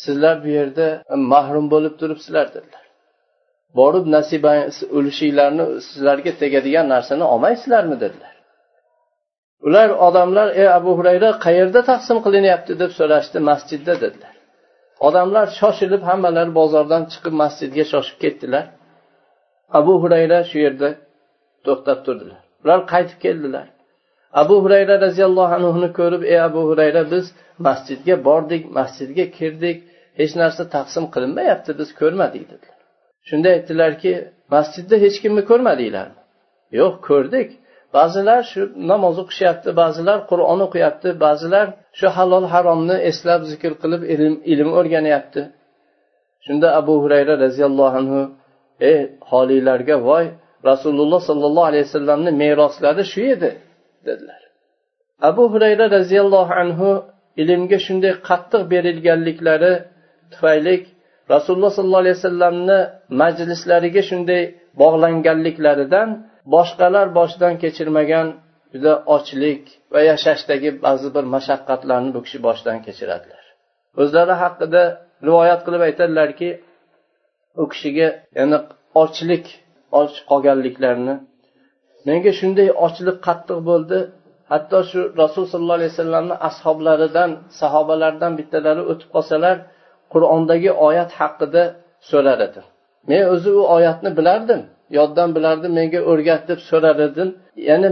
Sizlar 0.05 0.37
bu 0.45 0.49
yerda 0.59 0.87
mahrum 1.33 1.67
bo'lib 1.73 1.95
turibsizlar 2.01 2.47
dedilar. 2.57 2.85
Borib 3.79 4.05
nasiba 4.17 4.53
ulushinglarni 4.99 5.65
sizlarga 5.87 6.33
tegadigan 6.43 6.87
narsani 6.95 7.25
olmaysizlarmi? 7.33 7.97
dedilar. 8.05 8.35
Ular 9.67 9.89
odamlar 10.07 10.49
ey 10.61 10.69
abu 10.79 10.91
hurayra 10.99 11.31
qayerda 11.45 11.81
taqsim 11.91 12.19
qilinyapti? 12.25 12.73
deb 12.83 12.91
so'rashdi 12.99 13.39
masjidda 13.51 13.95
dedilar. 14.05 14.30
Odamlar 15.07 15.47
shoshilib 15.61 16.03
hammalari 16.11 16.53
bozordan 16.61 17.03
chiqib 17.13 17.35
masjidga 17.43 17.85
shoshib 17.93 18.17
ketdilar. 18.25 18.65
Abu 19.79 19.93
hurayra 20.03 20.39
shu 20.51 20.57
yerda 20.65 20.89
to'xtab 21.67 21.99
turdilar. 22.07 22.41
Ular 22.65 22.81
qaytib 22.93 23.19
keldilar. 23.25 23.67
Abu 24.43 24.55
hurayra 24.65 24.95
roziyallohu 25.07 25.53
anhuni 25.59 25.89
ko'rib 25.99 26.23
ey 26.33 26.41
abu 26.49 26.61
hurayra 26.71 27.03
biz 27.13 27.27
masjidga 27.67 28.15
bordik 28.29 28.63
masjidga 28.79 29.27
kirdik 29.39 29.79
hech 30.21 30.33
narsa 30.43 30.63
taqsim 30.77 31.05
qilinmayapti 31.15 31.71
biz 31.81 31.89
ko'rmadik 32.01 32.45
dedilar. 32.53 32.79
Shunda 33.29 33.49
aytdilarki 33.57 34.13
masjidda 34.55 34.97
hech 35.05 35.17
kimni 35.23 35.43
ko'rmadinglarmi? 35.51 36.21
Yo'q 36.81 36.95
ko'rdik. 37.09 37.49
Ba'zilar 37.97 38.41
shu 38.51 38.61
namoz 38.91 39.17
o'qishyapti 39.23 39.71
ba'zilar 39.81 40.19
qur'on 40.31 40.61
o'qiyapti 40.67 41.09
ba'zilar 41.25 41.67
shu 41.99 42.07
halol 42.17 42.45
haromni 42.53 42.97
eslab 43.11 43.41
zikr 43.51 43.73
qilib 43.83 44.03
ilm 44.15 44.35
ilm 44.53 44.71
o'rganyapti. 44.79 45.43
Shunda 46.45 46.69
abu 46.81 46.95
hurayra 47.03 47.35
roziyallohu 47.45 47.97
anhu 48.01 48.21
ey 48.91 48.99
holiylarga 49.31 49.97
voy 50.09 50.25
rasululloh 50.71 51.21
sollallohu 51.29 51.67
alayhi 51.71 51.85
vasallamni 51.89 52.31
meroslari 52.43 53.03
shu 53.13 53.21
edi 53.35 53.51
dedilar. 54.07 54.41
Abu 55.31 55.45
hurayra 55.53 55.87
roziyallohu 55.97 56.53
anhu 56.63 56.89
ilmga 57.43 57.79
shunday 57.87 58.13
qattiq 58.29 58.63
berilganliklari 58.73 59.73
tufayli 60.33 60.75
rasululloh 61.35 61.71
sollallohu 61.77 62.03
alayhi 62.05 62.19
vasallamni 62.21 62.79
majlislariga 63.23 64.03
shunday 64.11 64.43
bog'langanliklaridan 64.81 66.09
boshqalar 66.55 67.07
boshidan 67.19 67.55
kechirmagan 67.63 68.27
juda 68.73 68.93
ochlik 69.17 69.63
va 69.93 70.01
yashashdagi 70.11 70.71
ba'zi 70.87 71.09
bir 71.17 71.25
mashaqqatlarni 71.35 72.11
bu 72.17 72.21
kishi 72.27 72.39
boshidan 72.47 72.79
kechiradilar. 72.87 73.45
O'zlari 74.03 74.35
haqida 74.43 74.83
rivoyat 75.29 75.61
qilib 75.67 75.83
aytadilarki 75.89 76.49
u 77.63 77.65
kishiga 77.73 78.09
ya'ni 78.39 78.59
ochlik 79.03 79.45
och 80.01 80.13
qolganliklarini 80.31 81.15
menga 82.07 82.33
shunday 82.41 82.69
ochlik 82.87 83.17
qattiq 83.27 83.59
bo'ldi. 83.71 83.99
Hatto 84.53 84.79
shu 84.91 85.01
rasul 85.23 85.45
sollallohu 85.53 85.79
alayhi 85.81 85.93
vasallamni 85.95 86.35
ashoblaridan 86.49 87.31
sahobalardan 87.61 88.33
bittalari 88.39 88.83
o'tib 88.91 89.09
qolsalar 89.15 89.57
qur'ondagi 90.13 90.71
oyat 90.89 91.11
haqida 91.21 91.63
so'rar 92.11 92.39
edi 92.49 92.61
men 93.11 93.23
o'zi 93.35 93.51
u 93.61 93.63
oyatni 93.77 94.11
bilardim. 94.19 94.61
Yoddan 94.97 95.29
bilardi 95.37 95.69
menga 95.79 96.01
o'rgat 96.11 96.43
deb 96.51 96.61
so'rar 96.71 96.99
edim 97.09 97.29
yana 97.69 97.89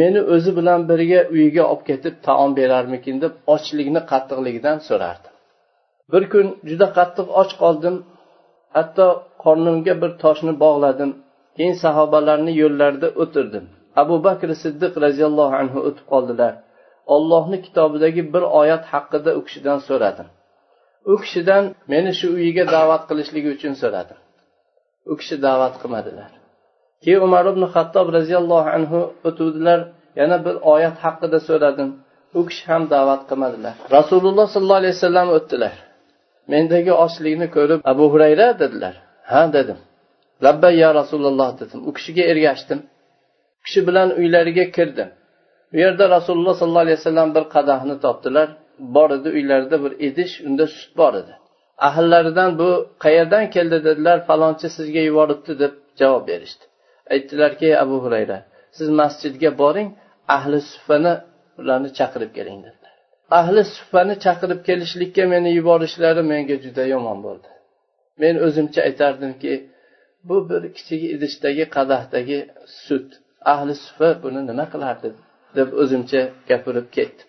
meni 0.00 0.20
o'zi 0.34 0.50
bilan 0.58 0.80
birga 0.90 1.20
uyiga 1.34 1.64
olib 1.72 1.82
ketib 1.90 2.14
taom 2.26 2.50
berarmikin 2.60 3.16
deb 3.24 3.32
ochlikni 3.54 4.00
qattiqligidan 4.10 4.78
so'rardim. 4.88 5.32
Bir 6.12 6.24
kun 6.32 6.46
juda 6.70 6.86
qattiq 6.98 7.26
och 7.40 7.50
qoldim. 7.62 7.96
Hatto 8.76 9.06
qornimga 9.44 9.94
bir 10.02 10.10
toshni 10.22 10.52
bog'ladim. 10.64 11.10
Keyin 11.56 11.76
sahobalarni 11.84 12.52
yo'llarida 12.62 13.08
o'tirdim. 13.22 13.64
Abu 14.02 14.16
bakr 14.26 14.48
siddiq 14.64 14.92
roziyallohu 15.04 15.54
anhu 15.62 15.78
o'tib 15.88 16.06
qoldilar. 16.12 16.52
Ollohni 17.14 17.58
kitobidagi 17.66 18.22
bir 18.34 18.44
oyat 18.60 18.84
haqida 18.92 19.30
u 19.38 19.40
kishidan 19.46 19.78
so'radim. 19.88 20.28
U 21.12 21.14
kishidan 21.22 21.64
meni 21.92 22.12
shu 22.18 22.26
uyiga 22.38 22.64
da'vat 22.76 23.02
qilishligi 23.08 23.48
uchun 23.56 23.74
so'radim. 23.82 24.18
U 25.10 25.12
kishi 25.20 25.36
da'vat 25.46 25.74
qilmadilar. 25.82 26.39
Keyin 27.04 27.20
umar 27.26 27.44
ibn 27.52 27.62
hattob 27.74 28.06
roziyallohu 28.16 28.68
anhu 28.76 28.98
o'tuvdilar 29.28 29.80
yana 30.20 30.36
bir 30.46 30.54
oyat 30.72 30.96
haqida 31.04 31.38
so'radim. 31.48 31.90
U 32.38 32.40
kishi 32.48 32.64
ham 32.70 32.82
da'vat 32.94 33.22
qilmadilar. 33.30 33.74
Rasululloh 33.98 34.46
sollallohu 34.54 34.80
alayhi 34.82 34.96
vasallam 34.98 35.28
o'tdilar. 35.36 35.74
Mendagi 36.52 36.92
ochlikni 37.04 37.46
ko'rib 37.56 37.80
abu 37.92 38.04
hurayra 38.12 38.46
dedilar. 38.62 38.94
Ha 39.30 39.42
dedim. 39.56 39.78
Labbay 40.44 40.74
ya 40.84 40.90
rasululloh 41.00 41.50
dedim. 41.60 41.80
U 41.88 41.90
kishiga 41.96 42.24
ergashdim. 42.32 42.80
U 43.58 43.62
kishi 43.66 43.80
bilan 43.88 44.08
uylariga 44.20 44.64
kirdim. 44.76 45.08
U 45.74 45.76
yerda 45.84 46.04
rasululloh 46.16 46.54
sollallohu 46.60 46.84
alayhi 46.86 46.98
vasallam 47.00 47.28
bir 47.36 47.44
qadahni 47.54 47.96
topdilar. 48.04 48.48
Bor 48.96 49.10
edi 49.16 49.28
uylarida 49.36 49.76
bir 49.84 49.92
idish 50.08 50.34
unda 50.46 50.64
sut 50.76 50.92
bor 51.00 51.14
edi. 51.20 51.32
Ahllaridan 51.88 52.50
bu 52.60 52.70
qayerdan 53.04 53.44
keldi? 53.54 53.78
dedilar. 53.88 54.18
Falonchi 54.28 54.68
sizga 54.76 55.02
yuboribdi 55.08 55.52
deb 55.62 55.72
javob 56.00 56.24
berishdi. 56.30 56.64
Aytdilarki 57.14 57.68
abu 57.84 57.96
hurayra 58.04 58.38
siz 58.76 58.88
masjidga 59.00 59.50
boring 59.62 59.88
ahli 60.36 60.58
suffani 60.70 61.12
ularni 61.60 61.90
chaqirib 61.98 62.30
keling 62.38 62.58
dedilar. 62.66 62.94
Ahli 63.40 63.62
suffani 63.76 64.14
chaqirib 64.24 64.60
kelishlikka 64.68 65.24
meni 65.34 65.50
yuborishlari 65.58 66.22
menga 66.32 66.56
juda 66.64 66.84
yomon 66.94 67.18
bo'ldi. 67.26 67.48
Men 68.22 68.34
o'zimcha 68.46 68.80
aytardimki 68.88 69.52
bu 70.28 70.36
bir 70.50 70.62
kichik 70.76 71.02
idishdagi 71.14 71.64
qadahdagi 71.76 72.38
sut. 72.84 73.08
Ahli 73.54 73.74
sufa 73.84 74.08
buni 74.22 74.40
nima 74.50 74.66
qilardi 74.72 75.08
deb 75.58 75.68
o'zimcha 75.82 76.20
gapirib 76.50 76.86
ketdim. 76.96 77.26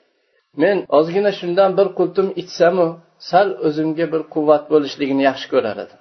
Men 0.64 0.78
ozgina 0.98 1.32
shundan 1.40 1.72
bir 1.80 1.88
qultum 2.00 2.28
ichsamu 2.42 2.88
sal 3.30 3.48
o'zimga 3.68 4.06
bir 4.14 4.22
quvvat 4.34 4.64
bo'lishligini 4.74 5.24
yaxshi 5.30 5.48
ko'rar 5.54 5.78
edim. 5.86 6.00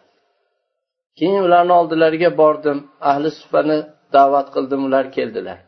Keyin 1.21 1.43
ularni 1.49 1.73
oldilariga 1.81 2.31
bordim. 2.41 2.79
Ahli 3.11 3.31
supani 3.41 3.79
da'vat 4.17 4.49
qildim 4.55 4.81
ular 4.89 5.05
keldilar. 5.17 5.59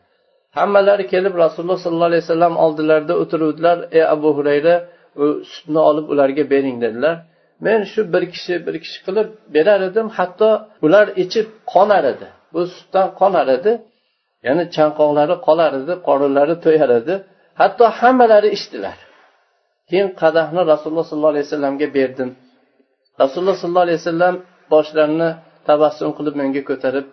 Hammalari 0.57 1.05
kelib 1.13 1.33
rasululloh 1.43 1.79
sollallohu 1.85 2.09
alayhi 2.11 2.23
vasallam 2.25 2.53
oldilarida 2.65 3.13
o'tiruvdilar. 3.21 3.77
Ey 3.97 4.03
abu 4.15 4.29
hurayra 4.37 4.75
u 5.21 5.25
sutni 5.51 5.81
olib 5.89 6.05
ularga 6.13 6.43
bering 6.53 6.77
dedilar. 6.85 7.15
Men 7.65 7.79
shu 7.91 8.01
bir 8.13 8.23
kishi 8.33 8.53
bir 8.65 8.75
kishi 8.83 8.99
qilib 9.05 9.27
berar 9.55 9.81
edim. 9.89 10.07
Hatto 10.17 10.49
ular 10.85 11.07
ichib 11.23 11.47
qonar 11.73 12.03
edi. 12.13 12.27
Bu 12.53 12.61
sutdan 12.75 13.07
qonar 13.19 13.47
edi. 13.57 13.71
Ya'ni 14.45 14.63
chanqoqlari 14.75 15.35
qolar 15.47 15.71
edi 15.81 15.93
qorinlari 16.07 16.55
to'yar 16.65 16.91
edi. 16.99 17.13
Hatto 17.61 17.85
hammalari 17.99 18.49
ichdilar. 18.57 18.97
Keyin 19.89 20.09
qadahni 20.21 20.61
rasululloh 20.71 21.05
sollallohu 21.09 21.33
alayhi 21.33 21.47
vasallamga 21.47 21.87
berdim. 21.97 22.29
Rasululloh 23.21 23.55
sollallohu 23.61 23.87
alayhi 23.87 24.01
vasallam 24.03 24.35
boshlarini 24.71 25.29
tabassum 25.67 26.11
qilib 26.17 26.35
menga 26.41 26.61
ko'tarib 26.69 27.07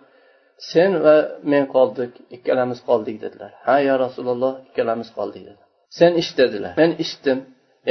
sen 0.71 0.91
va 1.05 1.15
men 1.51 1.63
qoldik 1.75 2.11
ikkalamiz 2.35 2.79
qoldik 2.89 3.17
dedilar. 3.23 3.51
Ha 3.67 3.75
yo 3.87 3.93
rasululloh 4.05 4.53
ikkalamiz 4.67 5.09
qoldik 5.17 5.43
dedi 5.49 5.61
sen 5.97 6.11
ich 6.21 6.29
dedilar. 6.39 6.73
Men 6.81 6.91
ichdim 7.03 7.37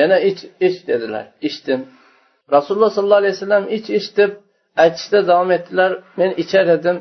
yana 0.00 0.17
ich 0.29 0.40
ich 0.67 0.76
dedilar. 0.90 1.25
Ichdim. 1.49 1.81
Rasululloh 2.57 2.90
sollallohu 2.97 3.23
alayhi 3.23 3.37
vasallam 3.38 3.64
ich 3.76 3.87
ich 3.99 4.09
deb 4.19 4.31
aytishda 4.85 5.19
davom 5.31 5.50
etdilar. 5.59 5.93
Men 6.21 6.31
ichar 6.43 6.67
edim 6.76 6.97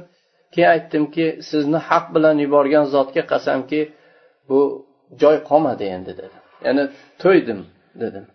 keyin 0.54 0.70
aytdimki 0.76 1.26
sizni 1.50 1.80
haq 1.90 2.06
bilan 2.16 2.36
yuborgan 2.46 2.86
zotga 2.96 3.24
qasamki 3.32 3.82
bu 4.50 4.60
joy 5.22 5.38
qolmadi 5.50 5.86
endi 5.96 6.12
dedi 6.22 6.38
ya'ni 6.66 6.84
to'ydim 7.22 7.60
dedim. 8.02 8.26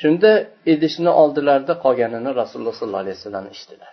Shunda 0.00 0.30
idishni 0.72 1.10
oldilarida 1.22 1.74
qolganini 1.84 2.30
rasululloh 2.40 2.74
sollallohu 2.80 3.04
alayhi 3.04 3.18
vasallam 3.18 3.46
ichdilar 3.56 3.92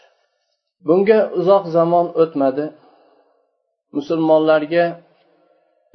bunga 0.87 1.19
uzoq 1.39 1.63
zamon 1.75 2.07
o'tmadi. 2.21 2.65
Musulmonlarga 3.97 4.85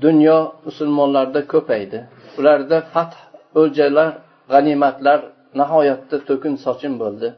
dunyo 0.05 0.39
musulmonlarda 0.67 1.41
ko'paydi. 1.53 1.99
Ularda 2.39 2.79
fath 2.93 3.17
o'ljalar 3.61 4.11
g'animatlar 4.53 5.19
nihoyatda 5.61 6.17
to'kin 6.29 6.55
sochin 6.65 6.95
bo'ldi. 7.03 7.29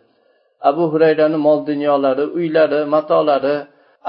Abu 0.70 0.84
hurayrani 0.92 1.38
mol 1.46 1.58
dunyolari 1.70 2.24
uylari 2.38 2.80
matolari 2.94 3.56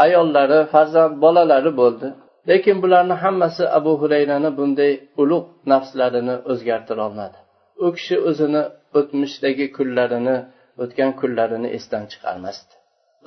ayollari 0.04 0.60
farzand 0.74 1.14
bolalari 1.24 1.72
bo'ldi. 1.82 2.08
Lekin 2.50 2.78
bularni 2.84 3.16
hammasi 3.24 3.64
abu 3.78 3.92
hurayrani 4.02 4.50
bunday 4.58 4.92
ulug' 5.22 5.48
nafslarini 5.72 6.36
o'zgartirolmadi 6.52 7.43
u 7.86 7.88
kishi 7.96 8.16
o'zini 8.30 8.64
o'tmishdagi 9.00 9.66
kunlarini 9.78 10.38
o'tgan 10.84 11.12
kunlarini 11.22 11.70
esdan 11.78 12.04
chiqarmasdi. 12.12 12.74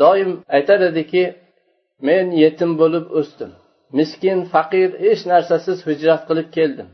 Doim 0.03 0.31
aytar 0.57 0.81
ediki 0.91 1.23
men 2.09 2.26
yetim 2.45 2.73
bo'lib 2.81 3.07
o'sdim. 3.21 3.53
Miskin 3.99 4.38
faqir 4.55 4.88
hech 5.07 5.23
narsasiz 5.33 5.79
hijrat 5.88 6.23
qilib 6.29 6.49
keldim. 6.57 6.88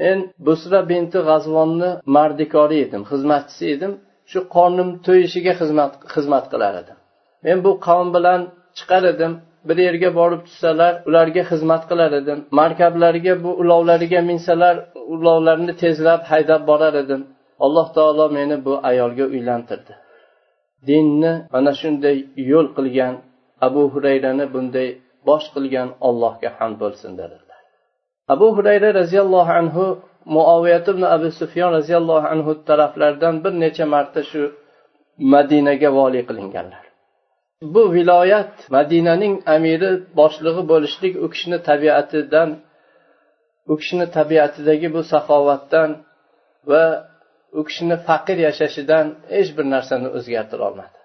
Men 0.00 0.18
busra 0.46 0.80
binti 0.90 1.20
g'azvonni 1.28 1.90
mardikori 2.16 2.78
edim 2.86 3.02
xizmatchisi 3.10 3.66
edim. 3.76 3.92
Shu 4.30 4.40
qornim 4.56 4.88
to'yishiga 5.06 5.52
xizmat 5.60 5.92
xizmat 6.14 6.44
qilar 6.52 6.74
edim. 6.82 6.96
Men 7.44 7.58
bu 7.66 7.72
qavm 7.86 8.08
bilan 8.16 8.40
chiqar 8.78 9.02
edim. 9.14 9.32
Bir 9.68 9.78
yerga 9.86 10.10
borib 10.18 10.40
tushsalar 10.46 10.92
ularga 11.08 11.42
xizmat 11.50 11.82
qilar 11.90 12.10
edim 12.20 12.38
markablarga 12.60 13.34
bu 13.44 13.50
ulovlariga 13.62 14.20
minsalar 14.30 14.76
ulovlarni 15.14 15.72
tezlab 15.82 16.22
haydab 16.30 16.62
borar 16.70 16.94
edim. 17.04 17.22
Alloh 17.64 17.86
taolo 17.96 18.26
meni 18.38 18.56
bu 18.66 18.72
ayolga 18.90 19.24
uylantirdi. 19.34 19.92
Dinni 20.88 21.32
mana 21.52 21.72
shunday 21.80 22.16
yo'l 22.50 22.68
qilgan 22.76 23.14
abu 23.66 23.82
hurayrani 23.94 24.46
bunday 24.54 24.88
bosh 25.28 25.46
qilgan 25.54 25.88
allohga 26.08 26.50
hamd 26.58 26.76
bo'lsin 26.82 27.10
dedilar. 27.20 27.58
Abu 28.34 28.46
hurayra 28.56 28.88
roziyallohu 29.00 29.52
anhu 29.60 29.84
muoviyat 30.36 30.86
ibn 30.92 31.02
abu 31.16 31.28
sufyon 31.40 31.70
roziyallohu 31.78 32.26
anhu 32.34 32.52
taraflaridan 32.68 33.34
bir 33.44 33.52
necha 33.62 33.86
marta 33.94 34.22
shu 34.30 34.42
madinaga 35.32 35.88
voliy 35.98 36.22
qilinganlar. 36.28 36.85
Bu 37.62 37.92
viloyat 37.92 38.70
madinaning 38.70 39.34
amiri 39.46 39.90
boshlig'i 40.16 40.62
bo'lishlik 40.72 41.14
u 41.24 41.26
kishini 41.32 41.58
tabiatidan 41.68 42.50
u 43.72 43.76
kishini 43.80 44.06
tabiatidagi 44.18 44.88
bu 44.94 45.02
saxovatdan 45.12 45.90
va 46.70 46.84
u 47.58 47.60
kishini 47.68 47.96
faqir 48.08 48.38
yashashidan 48.48 49.06
hech 49.34 49.50
bir 49.56 49.64
narsani 49.74 50.08
o'zgartira 50.16 50.62
olmadi. 50.68 50.98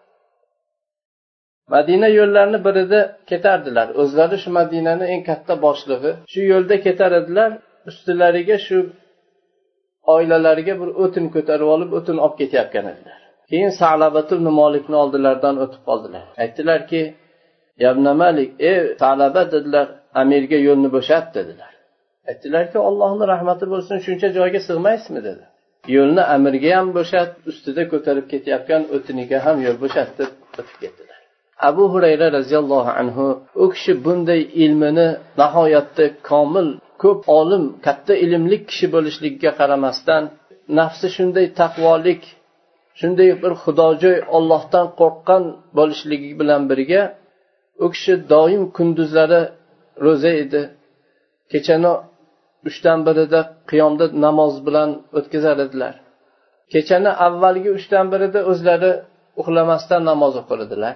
Madina 1.74 2.08
yo'llarini 2.20 2.60
birida 2.68 3.02
ketardilar. 3.32 3.88
O'zlari 4.02 4.38
shu 4.44 4.50
madinani 4.60 5.06
eng 5.14 5.24
katta 5.30 5.54
boshlig'i. 5.66 6.12
Shu 6.34 6.42
yo'lda 6.54 6.76
ketar 6.86 7.12
edilar 7.20 7.52
ustilariga 7.90 8.58
shu 8.68 8.78
oilalariga 10.16 10.74
bir 10.82 10.90
o'tin 11.04 11.26
ko'tarib 11.36 11.68
olib 11.76 11.92
o'tin 11.98 12.18
olib 12.26 12.38
ketayotgan 12.42 12.86
edilar. 12.94 13.21
Keyin 13.52 13.72
salabatul 13.82 14.42
molikni 14.62 14.96
oldilaridan 15.04 15.56
o'tib 15.64 15.82
qoldilar. 15.90 16.24
Aytdilarki 16.44 17.02
yabna 17.86 18.12
malik 18.24 18.50
ey 18.72 18.80
salaba 19.04 19.44
dedilar 19.54 19.88
amirga 20.22 20.58
yo'lni 20.68 20.90
bo'shat 20.96 21.26
dedilar. 21.38 21.72
Aytdilarki 22.30 22.78
ollohni 22.90 23.26
rahmati 23.34 23.66
bo'lsin 23.74 23.98
shuncha 24.06 24.28
joyga 24.38 24.60
sig'maysizmi 24.70 25.22
dedi. 25.30 25.44
Yo'lni 25.96 26.24
amirga 26.36 26.72
ham 26.78 26.88
bo'shat 26.98 27.30
ustida 27.50 27.84
ko'tarib 27.92 28.26
ketayotgan 28.32 28.82
o'tiniga 28.96 29.38
ham 29.46 29.58
yo'l 29.66 29.78
bo'shat 29.84 30.10
deb 30.20 30.32
o'tib 30.60 30.78
ketdilar. 30.84 31.20
Abu 31.70 31.84
hurayra 31.94 32.28
roziyallohu 32.38 32.92
anhu 33.02 33.26
u 33.64 33.66
kishi 33.74 33.94
bunday 34.06 34.42
ilmini 34.64 35.08
nihoyatda 35.42 36.06
komil 36.30 36.68
ko'p 37.04 37.22
olim 37.40 37.64
katta 37.86 38.14
ilmli 38.26 38.58
kishi 38.70 38.88
bo'lishligiga 38.96 39.52
qaramasdan 39.60 40.24
nafsi 40.80 41.08
shunday 41.16 41.46
taqvolik 41.62 42.22
shunday 43.00 43.30
bir 43.44 43.54
xudojo'y 43.64 44.18
ollohdan 44.38 44.88
qo'rqqan 45.00 45.44
bo'lishligi 45.78 46.32
bilan 46.42 46.62
birga 46.72 47.02
u 47.84 47.86
kishi 47.94 48.14
doim 48.34 48.64
kunduzlari 48.78 49.42
ro'za 50.06 50.32
edi. 50.44 50.62
Kechani 51.52 51.92
uchdan 52.68 53.00
birida 53.08 53.42
qiyomda 53.70 54.06
namoz 54.26 54.54
bilan 54.68 54.90
o'tkazar 55.18 55.58
edilar. 55.66 55.94
Kechani 56.74 57.12
avvalgi 57.28 57.70
uchdan 57.78 58.06
birida 58.14 58.40
o'zlari 58.52 58.92
uxlamasdan 59.42 60.02
namoz 60.12 60.34
o'qir 60.42 60.60
edilar. 60.66 60.94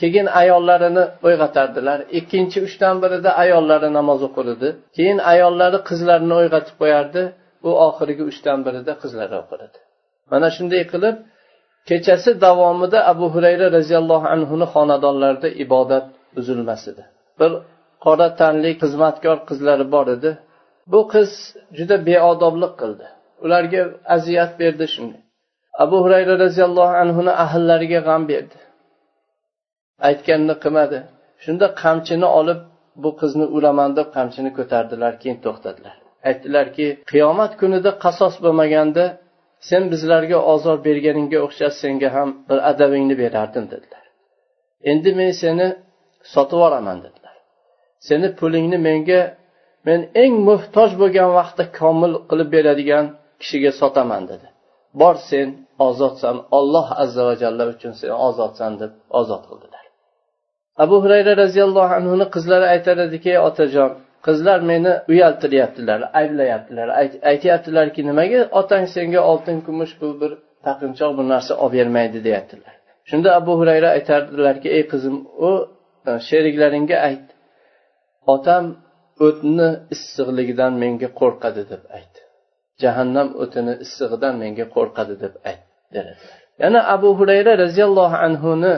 Keyin 0.00 0.26
ayollarini 0.42 1.04
uyg'otardilar 1.28 1.98
ikkinchi 2.18 2.58
uchdan 2.68 2.96
birida 3.02 3.30
ayollari 3.42 3.88
namoz 3.98 4.20
o'qir 4.28 4.46
edi. 4.54 4.68
Keyin 4.96 5.18
ayollari 5.32 5.78
qizlarini 5.88 6.34
uyg'otib 6.42 6.76
qo'yardi. 6.82 7.22
U 7.68 7.70
oxirgi 7.86 8.22
uchdan 8.30 8.58
birida 8.66 8.92
qizlari 9.02 9.36
o'qir 9.42 9.60
edi. 9.66 9.78
Mana 10.32 10.48
shunday 10.56 10.82
qilib 10.92 11.16
kechasi 11.88 12.30
davomida 12.44 12.98
abu 13.12 13.26
hurayra 13.34 13.66
roziyallohu 13.76 14.26
anhuni 14.34 14.66
xonadonlarida 14.74 15.48
ibodat 15.64 16.06
uzilmas 16.40 16.82
edi. 16.90 17.02
Bir 17.40 17.50
qora 18.04 18.28
tanli 18.40 18.70
xizmatkor 18.82 19.36
qizlari 19.48 19.86
bor 19.94 20.06
edi. 20.16 20.30
Bu 20.92 21.00
qiz 21.12 21.30
juda 21.78 21.96
beodoblik 22.08 22.72
qildi. 22.80 23.06
Ularga 23.44 23.82
aziyat 24.16 24.52
berdi 24.60 24.86
shunday. 24.94 25.22
Abu 25.84 25.96
hurayra 26.04 26.34
roziyallohu 26.44 26.94
anhuni 27.02 27.32
ahillariga 27.44 28.00
g'am 28.08 28.22
berdi. 28.32 28.58
Aytganini 30.08 30.54
qilmadi 30.64 30.98
shunda 31.44 31.66
qamchini 31.82 32.28
olib 32.40 32.60
bu 33.02 33.10
qizni 33.20 33.46
uraman 33.56 33.90
deb 33.98 34.08
qamchini 34.16 34.50
ko'tardilar 34.58 35.12
keyin 35.22 35.38
to'xtadilar. 35.44 35.94
Aytdilarki 36.28 36.86
qiyomat 37.10 37.52
kunida 37.60 37.90
qasos 38.04 38.34
bo'lmaganda 38.44 39.04
sen 39.68 39.82
bizlarga 39.92 40.38
ozor 40.52 40.78
berganingga 40.86 41.38
o'xshash 41.46 41.76
senga 41.82 42.08
ham 42.16 42.28
bir 42.48 42.58
adabingni 42.70 43.14
berardim 43.22 43.64
dedilar. 43.72 44.04
Endi 44.90 45.10
men 45.20 45.32
seni 45.42 45.66
sotib 46.34 46.56
yuboraman 46.58 46.98
dedilar. 47.06 47.36
Seni 48.08 48.28
pulingni 48.38 48.78
menga 48.88 49.20
men 49.86 50.00
eng 50.22 50.34
muhtoj 50.48 50.90
bo'lgan 51.00 51.30
vaqtda 51.38 51.64
komil 51.78 52.12
qilib 52.30 52.48
beradigan 52.56 53.04
kishiga 53.40 53.72
sotaman 53.80 54.22
dedi. 54.30 54.46
Bor 55.00 55.16
sen 55.30 55.48
ozodsan 55.88 56.36
olloh 56.58 56.86
azza 57.02 57.22
va 57.28 57.34
jalla 57.42 57.64
uchun 57.74 57.92
sen 58.00 58.12
ozodsan 58.28 58.72
deb 58.80 58.92
ozod 59.20 59.42
qildilar. 59.50 59.84
Abu 60.84 60.96
hurayra 61.02 61.32
roziyallohu 61.42 61.92
anhuni 62.00 62.26
qizlari 62.34 62.66
aytar 62.74 62.96
ediki 63.06 63.32
otajon 63.48 63.90
qizlar 64.26 64.60
meni 64.70 64.92
uyaltiryaptilar 65.12 66.00
ayblayaptilar. 66.20 66.88
Aytyaptilarki 67.30 68.00
nimaga 68.10 68.40
otang 68.60 68.84
senga 68.94 69.20
oltin 69.30 69.58
kumush 69.66 69.94
bu 70.00 70.08
bir 70.20 70.32
taqinchoq 70.66 71.12
bu 71.18 71.22
narsa 71.32 71.52
olib 71.64 71.72
bermaydi 71.78 72.18
deyaptilar. 72.26 72.74
Shunda 73.08 73.28
abu 73.40 73.52
hurayra 73.60 73.88
aytardilarki 73.96 74.68
ey 74.76 74.84
qizim 74.92 75.16
u 75.48 75.50
e, 76.08 76.10
sheriklaringga 76.28 76.96
ayt. 77.08 77.26
Otam 78.34 78.64
o'tni 79.26 79.68
issiqligidan 79.94 80.72
menga 80.82 81.08
qo'rqadi 81.20 81.62
deb 81.72 81.82
ayt. 81.98 82.14
Jahannam 82.82 83.28
o'tini 83.42 83.74
issig'idan 83.84 84.34
menga 84.42 84.66
qo'rqadi 84.76 85.14
deb 85.24 85.34
ayt 85.50 85.62
dedilar. 85.94 86.30
Yana 86.62 86.80
abu 86.94 87.08
hurayra 87.18 87.52
roziyallohu 87.64 88.16
anhuni 88.26 88.74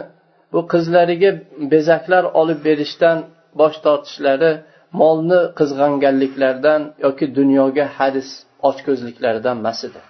bu 0.52 0.60
qizlariga 0.72 1.30
bezaklar 1.72 2.24
olib 2.40 2.60
berishdan 2.68 3.18
bosh 3.60 3.76
tortishlari 3.84 4.52
molni 5.00 5.40
qizg'anganliklaridan 5.58 6.82
yoki 7.04 7.26
dunyoga 7.38 7.84
hadis 7.98 8.28
ochko'zliklaridan 8.68 9.56
emas 9.62 9.80
edi. 9.88 10.00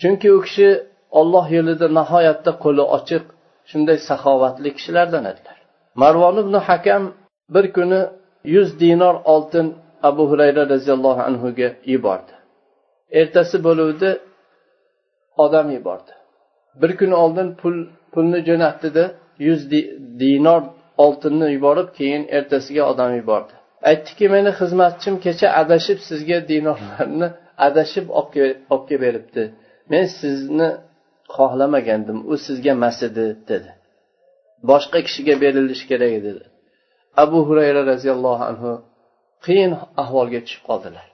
Chunki 0.00 0.28
u 0.36 0.38
kishi 0.46 0.68
olloh 1.20 1.46
yo'lida 1.56 1.86
nihoyatda 1.98 2.52
qo'li 2.64 2.84
ochiq 2.96 3.24
shunday 3.70 3.98
saxovatli 4.08 4.70
kishilardan 4.76 5.24
edilar. 5.32 5.58
Marvon 6.02 6.36
ibn 6.42 6.54
hakam 6.68 7.02
bir 7.54 7.66
kuni 7.76 8.00
yuz 8.54 8.68
dinor 8.82 9.16
oltin 9.32 9.66
abu 10.08 10.22
hurayra 10.30 10.62
roziyallohu 10.72 11.22
anhuga 11.28 11.68
yubordi. 11.92 12.32
Ertasi 13.20 13.56
bo'luvdi 13.66 14.10
odam 15.44 15.66
yubordi. 15.76 16.12
Bir 16.80 16.90
kun 17.00 17.10
oldin 17.22 17.48
pul 17.60 17.76
pulni 18.12 18.40
jo'natdida 18.48 19.04
yuz 19.48 19.60
dinor 20.22 20.62
oltinni 21.04 21.46
yuborib 21.56 21.88
keyin 21.98 22.22
ertasiga 22.36 22.82
odam 22.92 23.10
yubordi. 23.20 23.54
Aytdiki 23.90 24.26
meni 24.34 24.50
xizmatchim 24.60 25.14
kecha 25.24 25.48
adashib 25.62 25.98
sizga 26.08 26.38
dinorlarni 26.50 27.28
adashib 27.66 28.06
olib 28.18 28.30
kelib 28.88 29.00
beribdi 29.04 29.42
men 29.92 30.04
sizni 30.20 30.68
xohlamagandim 31.36 32.18
u 32.32 32.34
sizga 32.46 32.72
mas 32.82 32.98
edi 33.08 33.26
dedi. 33.50 33.70
Boshqa 34.70 34.98
kishiga 35.06 35.34
berilishi 35.42 35.84
kerak 35.90 36.12
edi 36.18 36.30
abu 37.22 37.38
hurayra 37.48 37.82
roziyallohu 37.90 38.44
anhu 38.50 38.72
qiyin 39.44 39.72
ahvolga 40.02 40.40
tushib 40.46 40.62
qoldilar. 40.68 41.06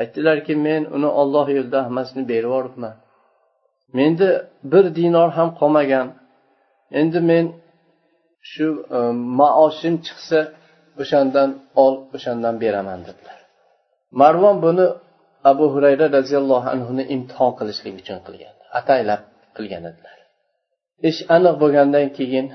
Aytdilarki 0.00 0.54
men 0.66 0.82
uni 0.96 1.10
olloh 1.20 1.46
yo'lida 1.56 1.78
hammasini 1.86 2.22
berib 2.32 2.50
yuboribman. 2.50 2.94
Menda 3.98 4.28
bir 4.72 4.84
dinor 4.98 5.30
ham 5.38 5.48
qolmagan. 5.60 6.06
Endi 7.00 7.20
men 7.30 7.44
shu 8.50 8.66
e, 8.96 8.98
maoshim 9.40 9.94
chiqsa 10.06 10.38
o'shandan 11.02 11.50
ol 11.84 11.94
o'shandan 12.16 12.54
beraman 12.62 13.00
dedilar. 13.08 13.38
Marvon 14.20 14.56
buni 14.64 14.86
abu 15.50 15.64
hurayra 15.74 16.06
roziyallohu 16.16 16.66
anhuni 16.74 17.04
imtihon 17.14 17.52
qilishlik 17.58 17.94
uchun 18.02 18.18
qilgan 18.26 18.54
ataylab 18.78 19.22
qilgan 19.56 19.84
edilar 19.92 20.18
ish 21.06 21.20
aniq 21.36 21.54
bo'lgandan 21.62 22.06
keyin 22.18 22.46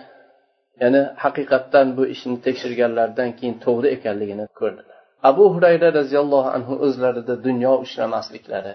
ya'ni 0.81 1.01
haqiqatdan 1.23 1.87
bu 1.97 2.03
ishni 2.13 2.35
tekshirganlaridan 2.45 3.29
keyin 3.37 3.55
to'g'ri 3.65 3.87
ekanligini 3.95 4.45
ko'rdilar. 4.59 4.99
Abu 5.29 5.43
hurayra 5.53 5.89
roziyallohu 5.99 6.49
anhu 6.57 6.73
o'zlarida 6.85 7.35
dunyo 7.47 7.73
ushlamasliklari 7.85 8.73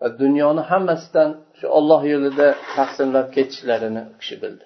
va 0.00 0.08
dunyoni 0.22 0.62
hammasidan 0.70 1.30
shu 1.58 1.66
olloh 1.78 2.02
yo'lida 2.12 2.48
taqsimlab 2.76 3.26
ketishlarini 3.36 4.02
u 4.12 4.14
kishi 4.20 4.36
bildi. 4.42 4.64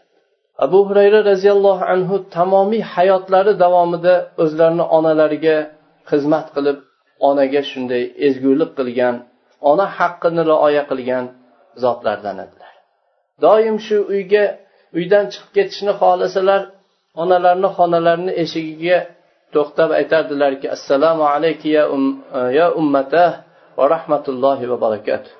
Abu 0.59 0.79
hurayra 0.89 1.21
roziyallohu 1.31 1.85
anhu 1.95 2.15
tamomiy 2.37 2.83
hayotlari 2.95 3.53
davomida 3.65 4.15
o'zlarini 4.43 4.85
onalariga 4.97 5.57
xizmat 6.11 6.47
qilib 6.55 6.79
onaga 7.29 7.63
shunday 7.71 8.03
ezgulik 8.27 8.71
qilgan 8.79 9.15
ona 9.71 9.87
haqqini 9.99 10.43
rioya 10.51 10.83
qilgan 10.91 11.25
zotlardan 11.83 12.37
edilar. 12.45 12.73
Doim 13.45 13.77
shu 13.87 13.97
uyga 14.15 14.45
uydan 14.99 15.25
chiqib 15.33 15.51
ketishni 15.57 15.93
xohlasalar 16.01 16.61
onalarini 17.23 17.69
xonalarini 17.77 18.33
eshigiga 18.43 18.99
to'xtab 19.55 19.91
aytardilarki 20.01 20.67
assalomu 20.77 21.25
alayki 21.35 21.69
ya, 21.77 21.83
um, 21.95 22.05
ya 22.59 22.67
ummata 22.81 23.25
va 23.79 23.85
rahmatullohi 23.95 24.65
va 24.73 24.77
barakatuh 24.85 25.33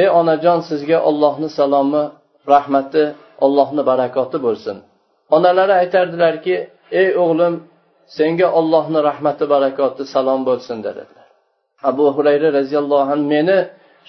ey 0.00 0.08
onajon 0.20 0.58
sizga 0.68 0.98
ollohni 1.08 1.48
salomi 1.58 2.02
rahmati 2.54 3.04
allohni 3.44 3.82
barakoti 3.90 4.38
bo'lsin. 4.46 4.76
Onalari 5.36 5.74
aytardilarki 5.82 6.54
ey 7.00 7.08
o'g'lim 7.22 7.54
senga 8.18 8.48
ollohni 8.58 9.00
rahmati 9.08 9.44
barakoti 9.54 10.02
salom 10.14 10.40
bo'lsin 10.48 10.78
dedilar. 10.86 11.26
Abu 11.90 12.06
hurayra 12.16 12.48
roziyallohu 12.58 13.08
anhu 13.14 13.26
meni 13.34 13.58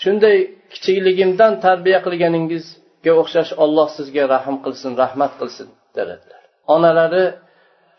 shunday 0.03 0.37
kichikligimdan 0.73 1.53
tarbiya 1.65 1.99
qilganingizga 2.05 3.11
o'xshash 3.21 3.51
olloh 3.63 3.87
sizga 3.97 4.23
rahm 4.33 4.55
qilsin 4.65 4.91
rahmat 5.03 5.33
qilsin 5.39 5.67
dedilar. 5.97 6.41
Onalari 6.75 7.25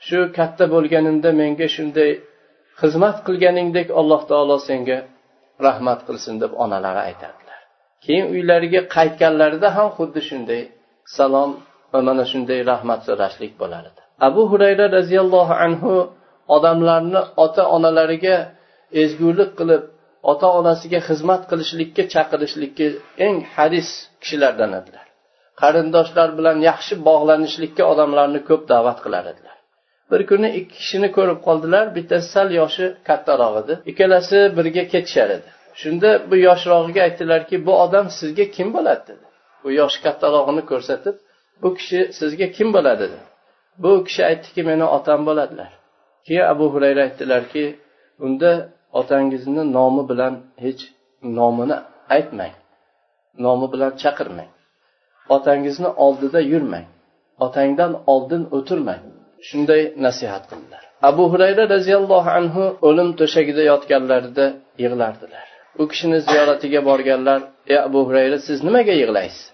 shu 0.07 0.19
katta 0.38 0.64
bo'lganimda 0.75 1.31
menga 1.41 1.69
shunday 1.77 2.11
xizmat 2.81 3.17
qilganingdek 3.27 3.88
alloh 4.01 4.23
taolo 4.31 4.57
senga 4.69 4.99
rahmat 5.67 6.01
qilsin 6.09 6.35
deb 6.43 6.53
onalari 6.64 7.01
aytadilar 7.09 7.61
keyin 8.05 8.27
uylariga 8.35 8.81
qaytganlarida 8.97 9.69
ham 9.77 9.88
xuddi 9.97 10.21
shunday 10.29 10.62
salom 11.16 11.51
va 11.92 12.01
mana 12.09 12.25
shunday 12.31 12.61
rahmat 12.73 13.01
so'rashlik 13.09 13.53
bo'lar 13.62 13.83
edi 13.90 14.01
abu 14.29 14.42
hurayra 14.51 14.87
roziyallohu 14.97 15.55
anhu 15.66 15.92
odamlarni 16.57 17.21
ota 17.44 17.62
onalariga 17.77 18.37
ezgulik 19.03 19.51
qilib 19.59 19.83
ota 20.33 20.49
onasiga 20.61 21.01
xizmat 21.09 21.42
qilishlikka 21.51 22.03
chaqirishlikka 22.14 22.87
eng 23.27 23.37
haris 23.55 23.90
kishilardan 24.23 24.73
edilar. 24.81 25.07
Qarindoshlar 25.61 26.29
bilan 26.38 26.57
yaxshi 26.71 26.94
bog'lanishlikka 27.09 27.85
odamlarni 27.92 28.40
ko'p 28.49 28.62
da'vat 28.73 28.99
qilar 29.05 29.25
edilar. 29.33 29.57
Bir 30.11 30.21
kuni 30.31 30.49
ikki 30.61 30.75
kishini 30.81 31.09
ko'rib 31.16 31.38
qoldilar 31.47 31.85
bittasi 31.97 32.29
sal 32.35 32.49
yoshi 32.61 32.87
kattaroq 33.09 33.55
edi. 33.62 33.75
Ikkalasi 33.90 34.38
birga 34.59 34.85
ketishar 34.92 35.29
edi. 35.37 35.49
Shunda 35.81 36.11
bu 36.31 36.37
yoshrog'iga 36.49 37.01
aytdilarki 37.09 37.57
bu 37.66 37.73
odam 37.85 38.07
sizga 38.18 38.47
kim 38.57 38.68
bo'ladi? 38.77 39.05
dedi. 39.11 39.25
U 39.66 39.68
yoshi 39.81 39.99
kattarog'ini 40.05 40.62
ko'rsatib 40.71 41.16
bu 41.62 41.68
kishi 41.79 42.01
sizga 42.18 42.47
kim 42.57 42.68
bo'ladi 42.77 43.01
dedi. 43.05 43.18
Bu 43.83 43.90
kishi 44.07 44.23
aytdiki 44.31 44.62
meni 44.71 44.87
otam 44.97 45.21
bo'ladilar. 45.29 45.71
Keyin 46.27 46.44
abu 46.53 46.64
hurayra 46.73 47.01
aytdilarki 47.07 47.64
unda 48.27 48.51
otangizni 49.01 49.62
nomi 49.77 50.03
bilan 50.11 50.35
hech 50.64 50.83
nomini 51.38 51.77
aytmang 52.16 52.55
nomi 53.44 53.66
bilan 53.73 53.92
chaqirmang. 54.03 54.51
Otangizni 55.37 55.88
oldida 56.05 56.40
yurmang 56.53 56.87
otangdan 57.47 57.92
oldin 58.12 58.42
o'tirmang 58.57 59.03
shunday 59.49 59.83
nasihat 60.05 60.44
qildilar. 60.51 60.83
Abu 61.11 61.25
hurayra 61.33 61.64
roziyallohu 61.75 62.31
anhu 62.38 62.64
o'lim 62.88 63.09
to'shagida 63.21 63.62
yotganlarida 63.73 64.47
yig'lardilar. 64.83 65.47
U 65.83 65.85
kishini 65.91 66.19
ziyoratiga 66.29 66.81
borganlar 66.88 67.41
ey 67.73 67.79
abu 67.88 68.01
hurayra 68.07 68.38
siz 68.47 68.59
nimaga 68.69 68.95
yig'laysiz? 69.03 69.45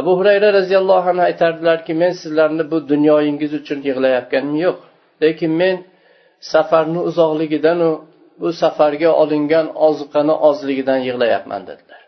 Abu 0.00 0.12
hurayra 0.18 0.48
roziyallohu 0.58 1.08
anhu 1.12 1.22
aytardilarki 1.30 1.92
men 2.02 2.12
sizlarni 2.22 2.64
bu 2.72 2.78
dunyoyingiz 2.92 3.52
uchun 3.60 3.78
yig'layotganim 3.88 4.56
yo'q. 4.66 4.78
Lekin 5.22 5.52
men 5.62 5.76
safarni 6.52 7.00
uzoqligidanu 7.08 7.90
bu 8.40 8.48
safarga 8.62 9.10
olingan 9.22 9.66
oziqani 9.86 10.34
ozligidan 10.48 11.00
yig'layapman 11.08 11.62
dedilar. 11.68 12.02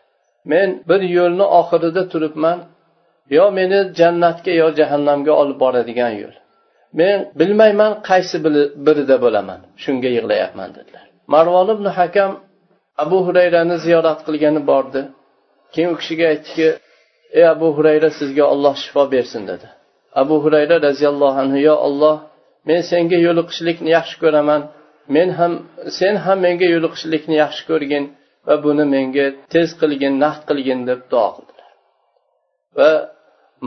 Men 0.53 0.69
bir 0.89 1.01
yo'lni 1.19 1.47
oxirida 1.61 2.03
turibman. 2.13 2.59
Yo 3.37 3.45
meni 3.59 3.79
jannatga 3.99 4.53
yo 4.63 4.69
jahannamga 4.79 5.33
olib 5.43 5.59
boradigan 5.65 6.13
yo'l. 6.23 6.35
Men 7.01 7.19
bilmayman 7.41 7.93
qaysi 8.09 8.37
birida 8.87 9.17
bo'laman. 9.25 9.61
Shunga 9.83 10.11
yig'layapman 10.17 10.71
dedilar. 10.77 11.07
Marvon 11.33 11.69
ibn 11.75 11.87
hakam 11.99 12.31
abu 13.03 13.19
hurayrani 13.27 13.77
ziyorat 13.85 14.21
qilgani 14.27 14.61
bordi. 14.71 15.01
Keyin 15.73 15.91
u 15.95 15.97
kishiga 16.01 16.27
aytdiki 16.33 16.69
ey 17.39 17.45
abu 17.55 17.69
hurayra 17.77 18.11
sizga 18.19 18.45
olloh 18.53 18.75
shifo 18.85 19.03
bersin 19.15 19.43
dedi. 19.51 19.67
Abu 20.23 20.35
hurayra 20.45 20.77
roziyallohu 20.87 21.39
anhu 21.45 21.59
yo 21.69 21.75
olloh 21.87 22.17
men 22.69 22.81
senga 22.91 23.19
yo'liqishlikni 23.27 23.91
yaxshi 23.99 24.17
ko'raman. 24.23 24.63
Men 25.15 25.29
ham 25.39 25.53
sen 25.99 26.15
ham 26.25 26.39
menga 26.47 26.67
yo'liqishlikni 26.75 27.37
yaxshi 27.45 27.63
ko'rgin 27.71 28.05
va 28.47 28.55
buni 28.65 28.85
menga 28.95 29.27
tez 29.53 29.69
qilgin 29.81 30.15
naqd 30.25 30.43
qilgin 30.49 30.81
deb 30.89 31.01
duo 31.13 31.29
qildilar. 31.37 31.73
Va 32.79 32.91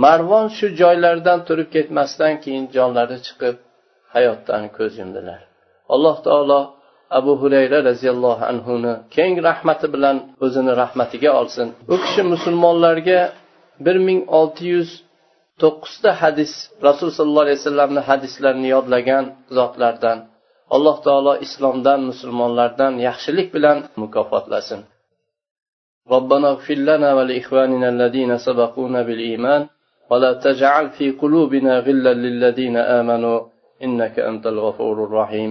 marvon 0.03 0.45
shu 0.57 0.67
joylaridan 0.81 1.39
turib 1.47 1.69
ketmasdan 1.75 2.33
keyin 2.43 2.65
jonlari 2.75 3.17
chiqib 3.25 3.55
hayotdan 4.15 4.63
ko'z 4.77 4.93
yumdilar. 5.01 5.41
Alloh 5.93 6.17
taolo 6.27 6.59
abu 7.18 7.32
hurayra 7.40 7.78
roziyallohu 7.90 8.42
anhuni 8.52 8.92
keng 9.16 9.34
rahmati 9.48 9.86
bilan 9.94 10.16
o'zini 10.44 10.72
rahmatiga 10.82 11.30
olsin 11.40 11.68
u 11.92 11.96
kishi 12.04 12.22
musulmonlarga 12.32 13.20
bir 13.84 13.96
ming 14.06 14.20
olti 14.38 14.64
yuz 14.74 14.90
to'qqizta 15.62 16.10
hadis 16.22 16.52
rasul 16.88 17.08
sollallohu 17.16 17.44
alayhi 17.46 17.60
vasallamni 17.62 18.00
hadislarini 18.10 18.68
yodlagan 18.76 19.24
zotlardan 19.56 20.18
alloh 20.74 20.96
taolo 21.06 21.32
islomdan 21.46 22.00
musulmonlardan 22.10 22.92
yaxshilik 23.08 23.48
bilan 23.56 23.78
mukofotlasin 24.02 24.82
ربنا 26.14 26.46
اغفر 26.54 26.78
لنا 26.90 27.08
ولإخواننا 27.18 27.88
الذين 27.88 28.32
سبقونا 28.46 29.00
بالإيمان 29.02 29.62
ولا 30.10 30.32
تجعل 30.32 30.90
في 30.90 31.06
قلوبنا 31.10 31.72
غلا 31.86 32.14
للذين 32.24 32.76
آمنوا 32.76 33.38
إنك 33.84 34.18
أنت 34.18 34.44
الغفور 34.46 34.96
الرحيم 35.04 35.50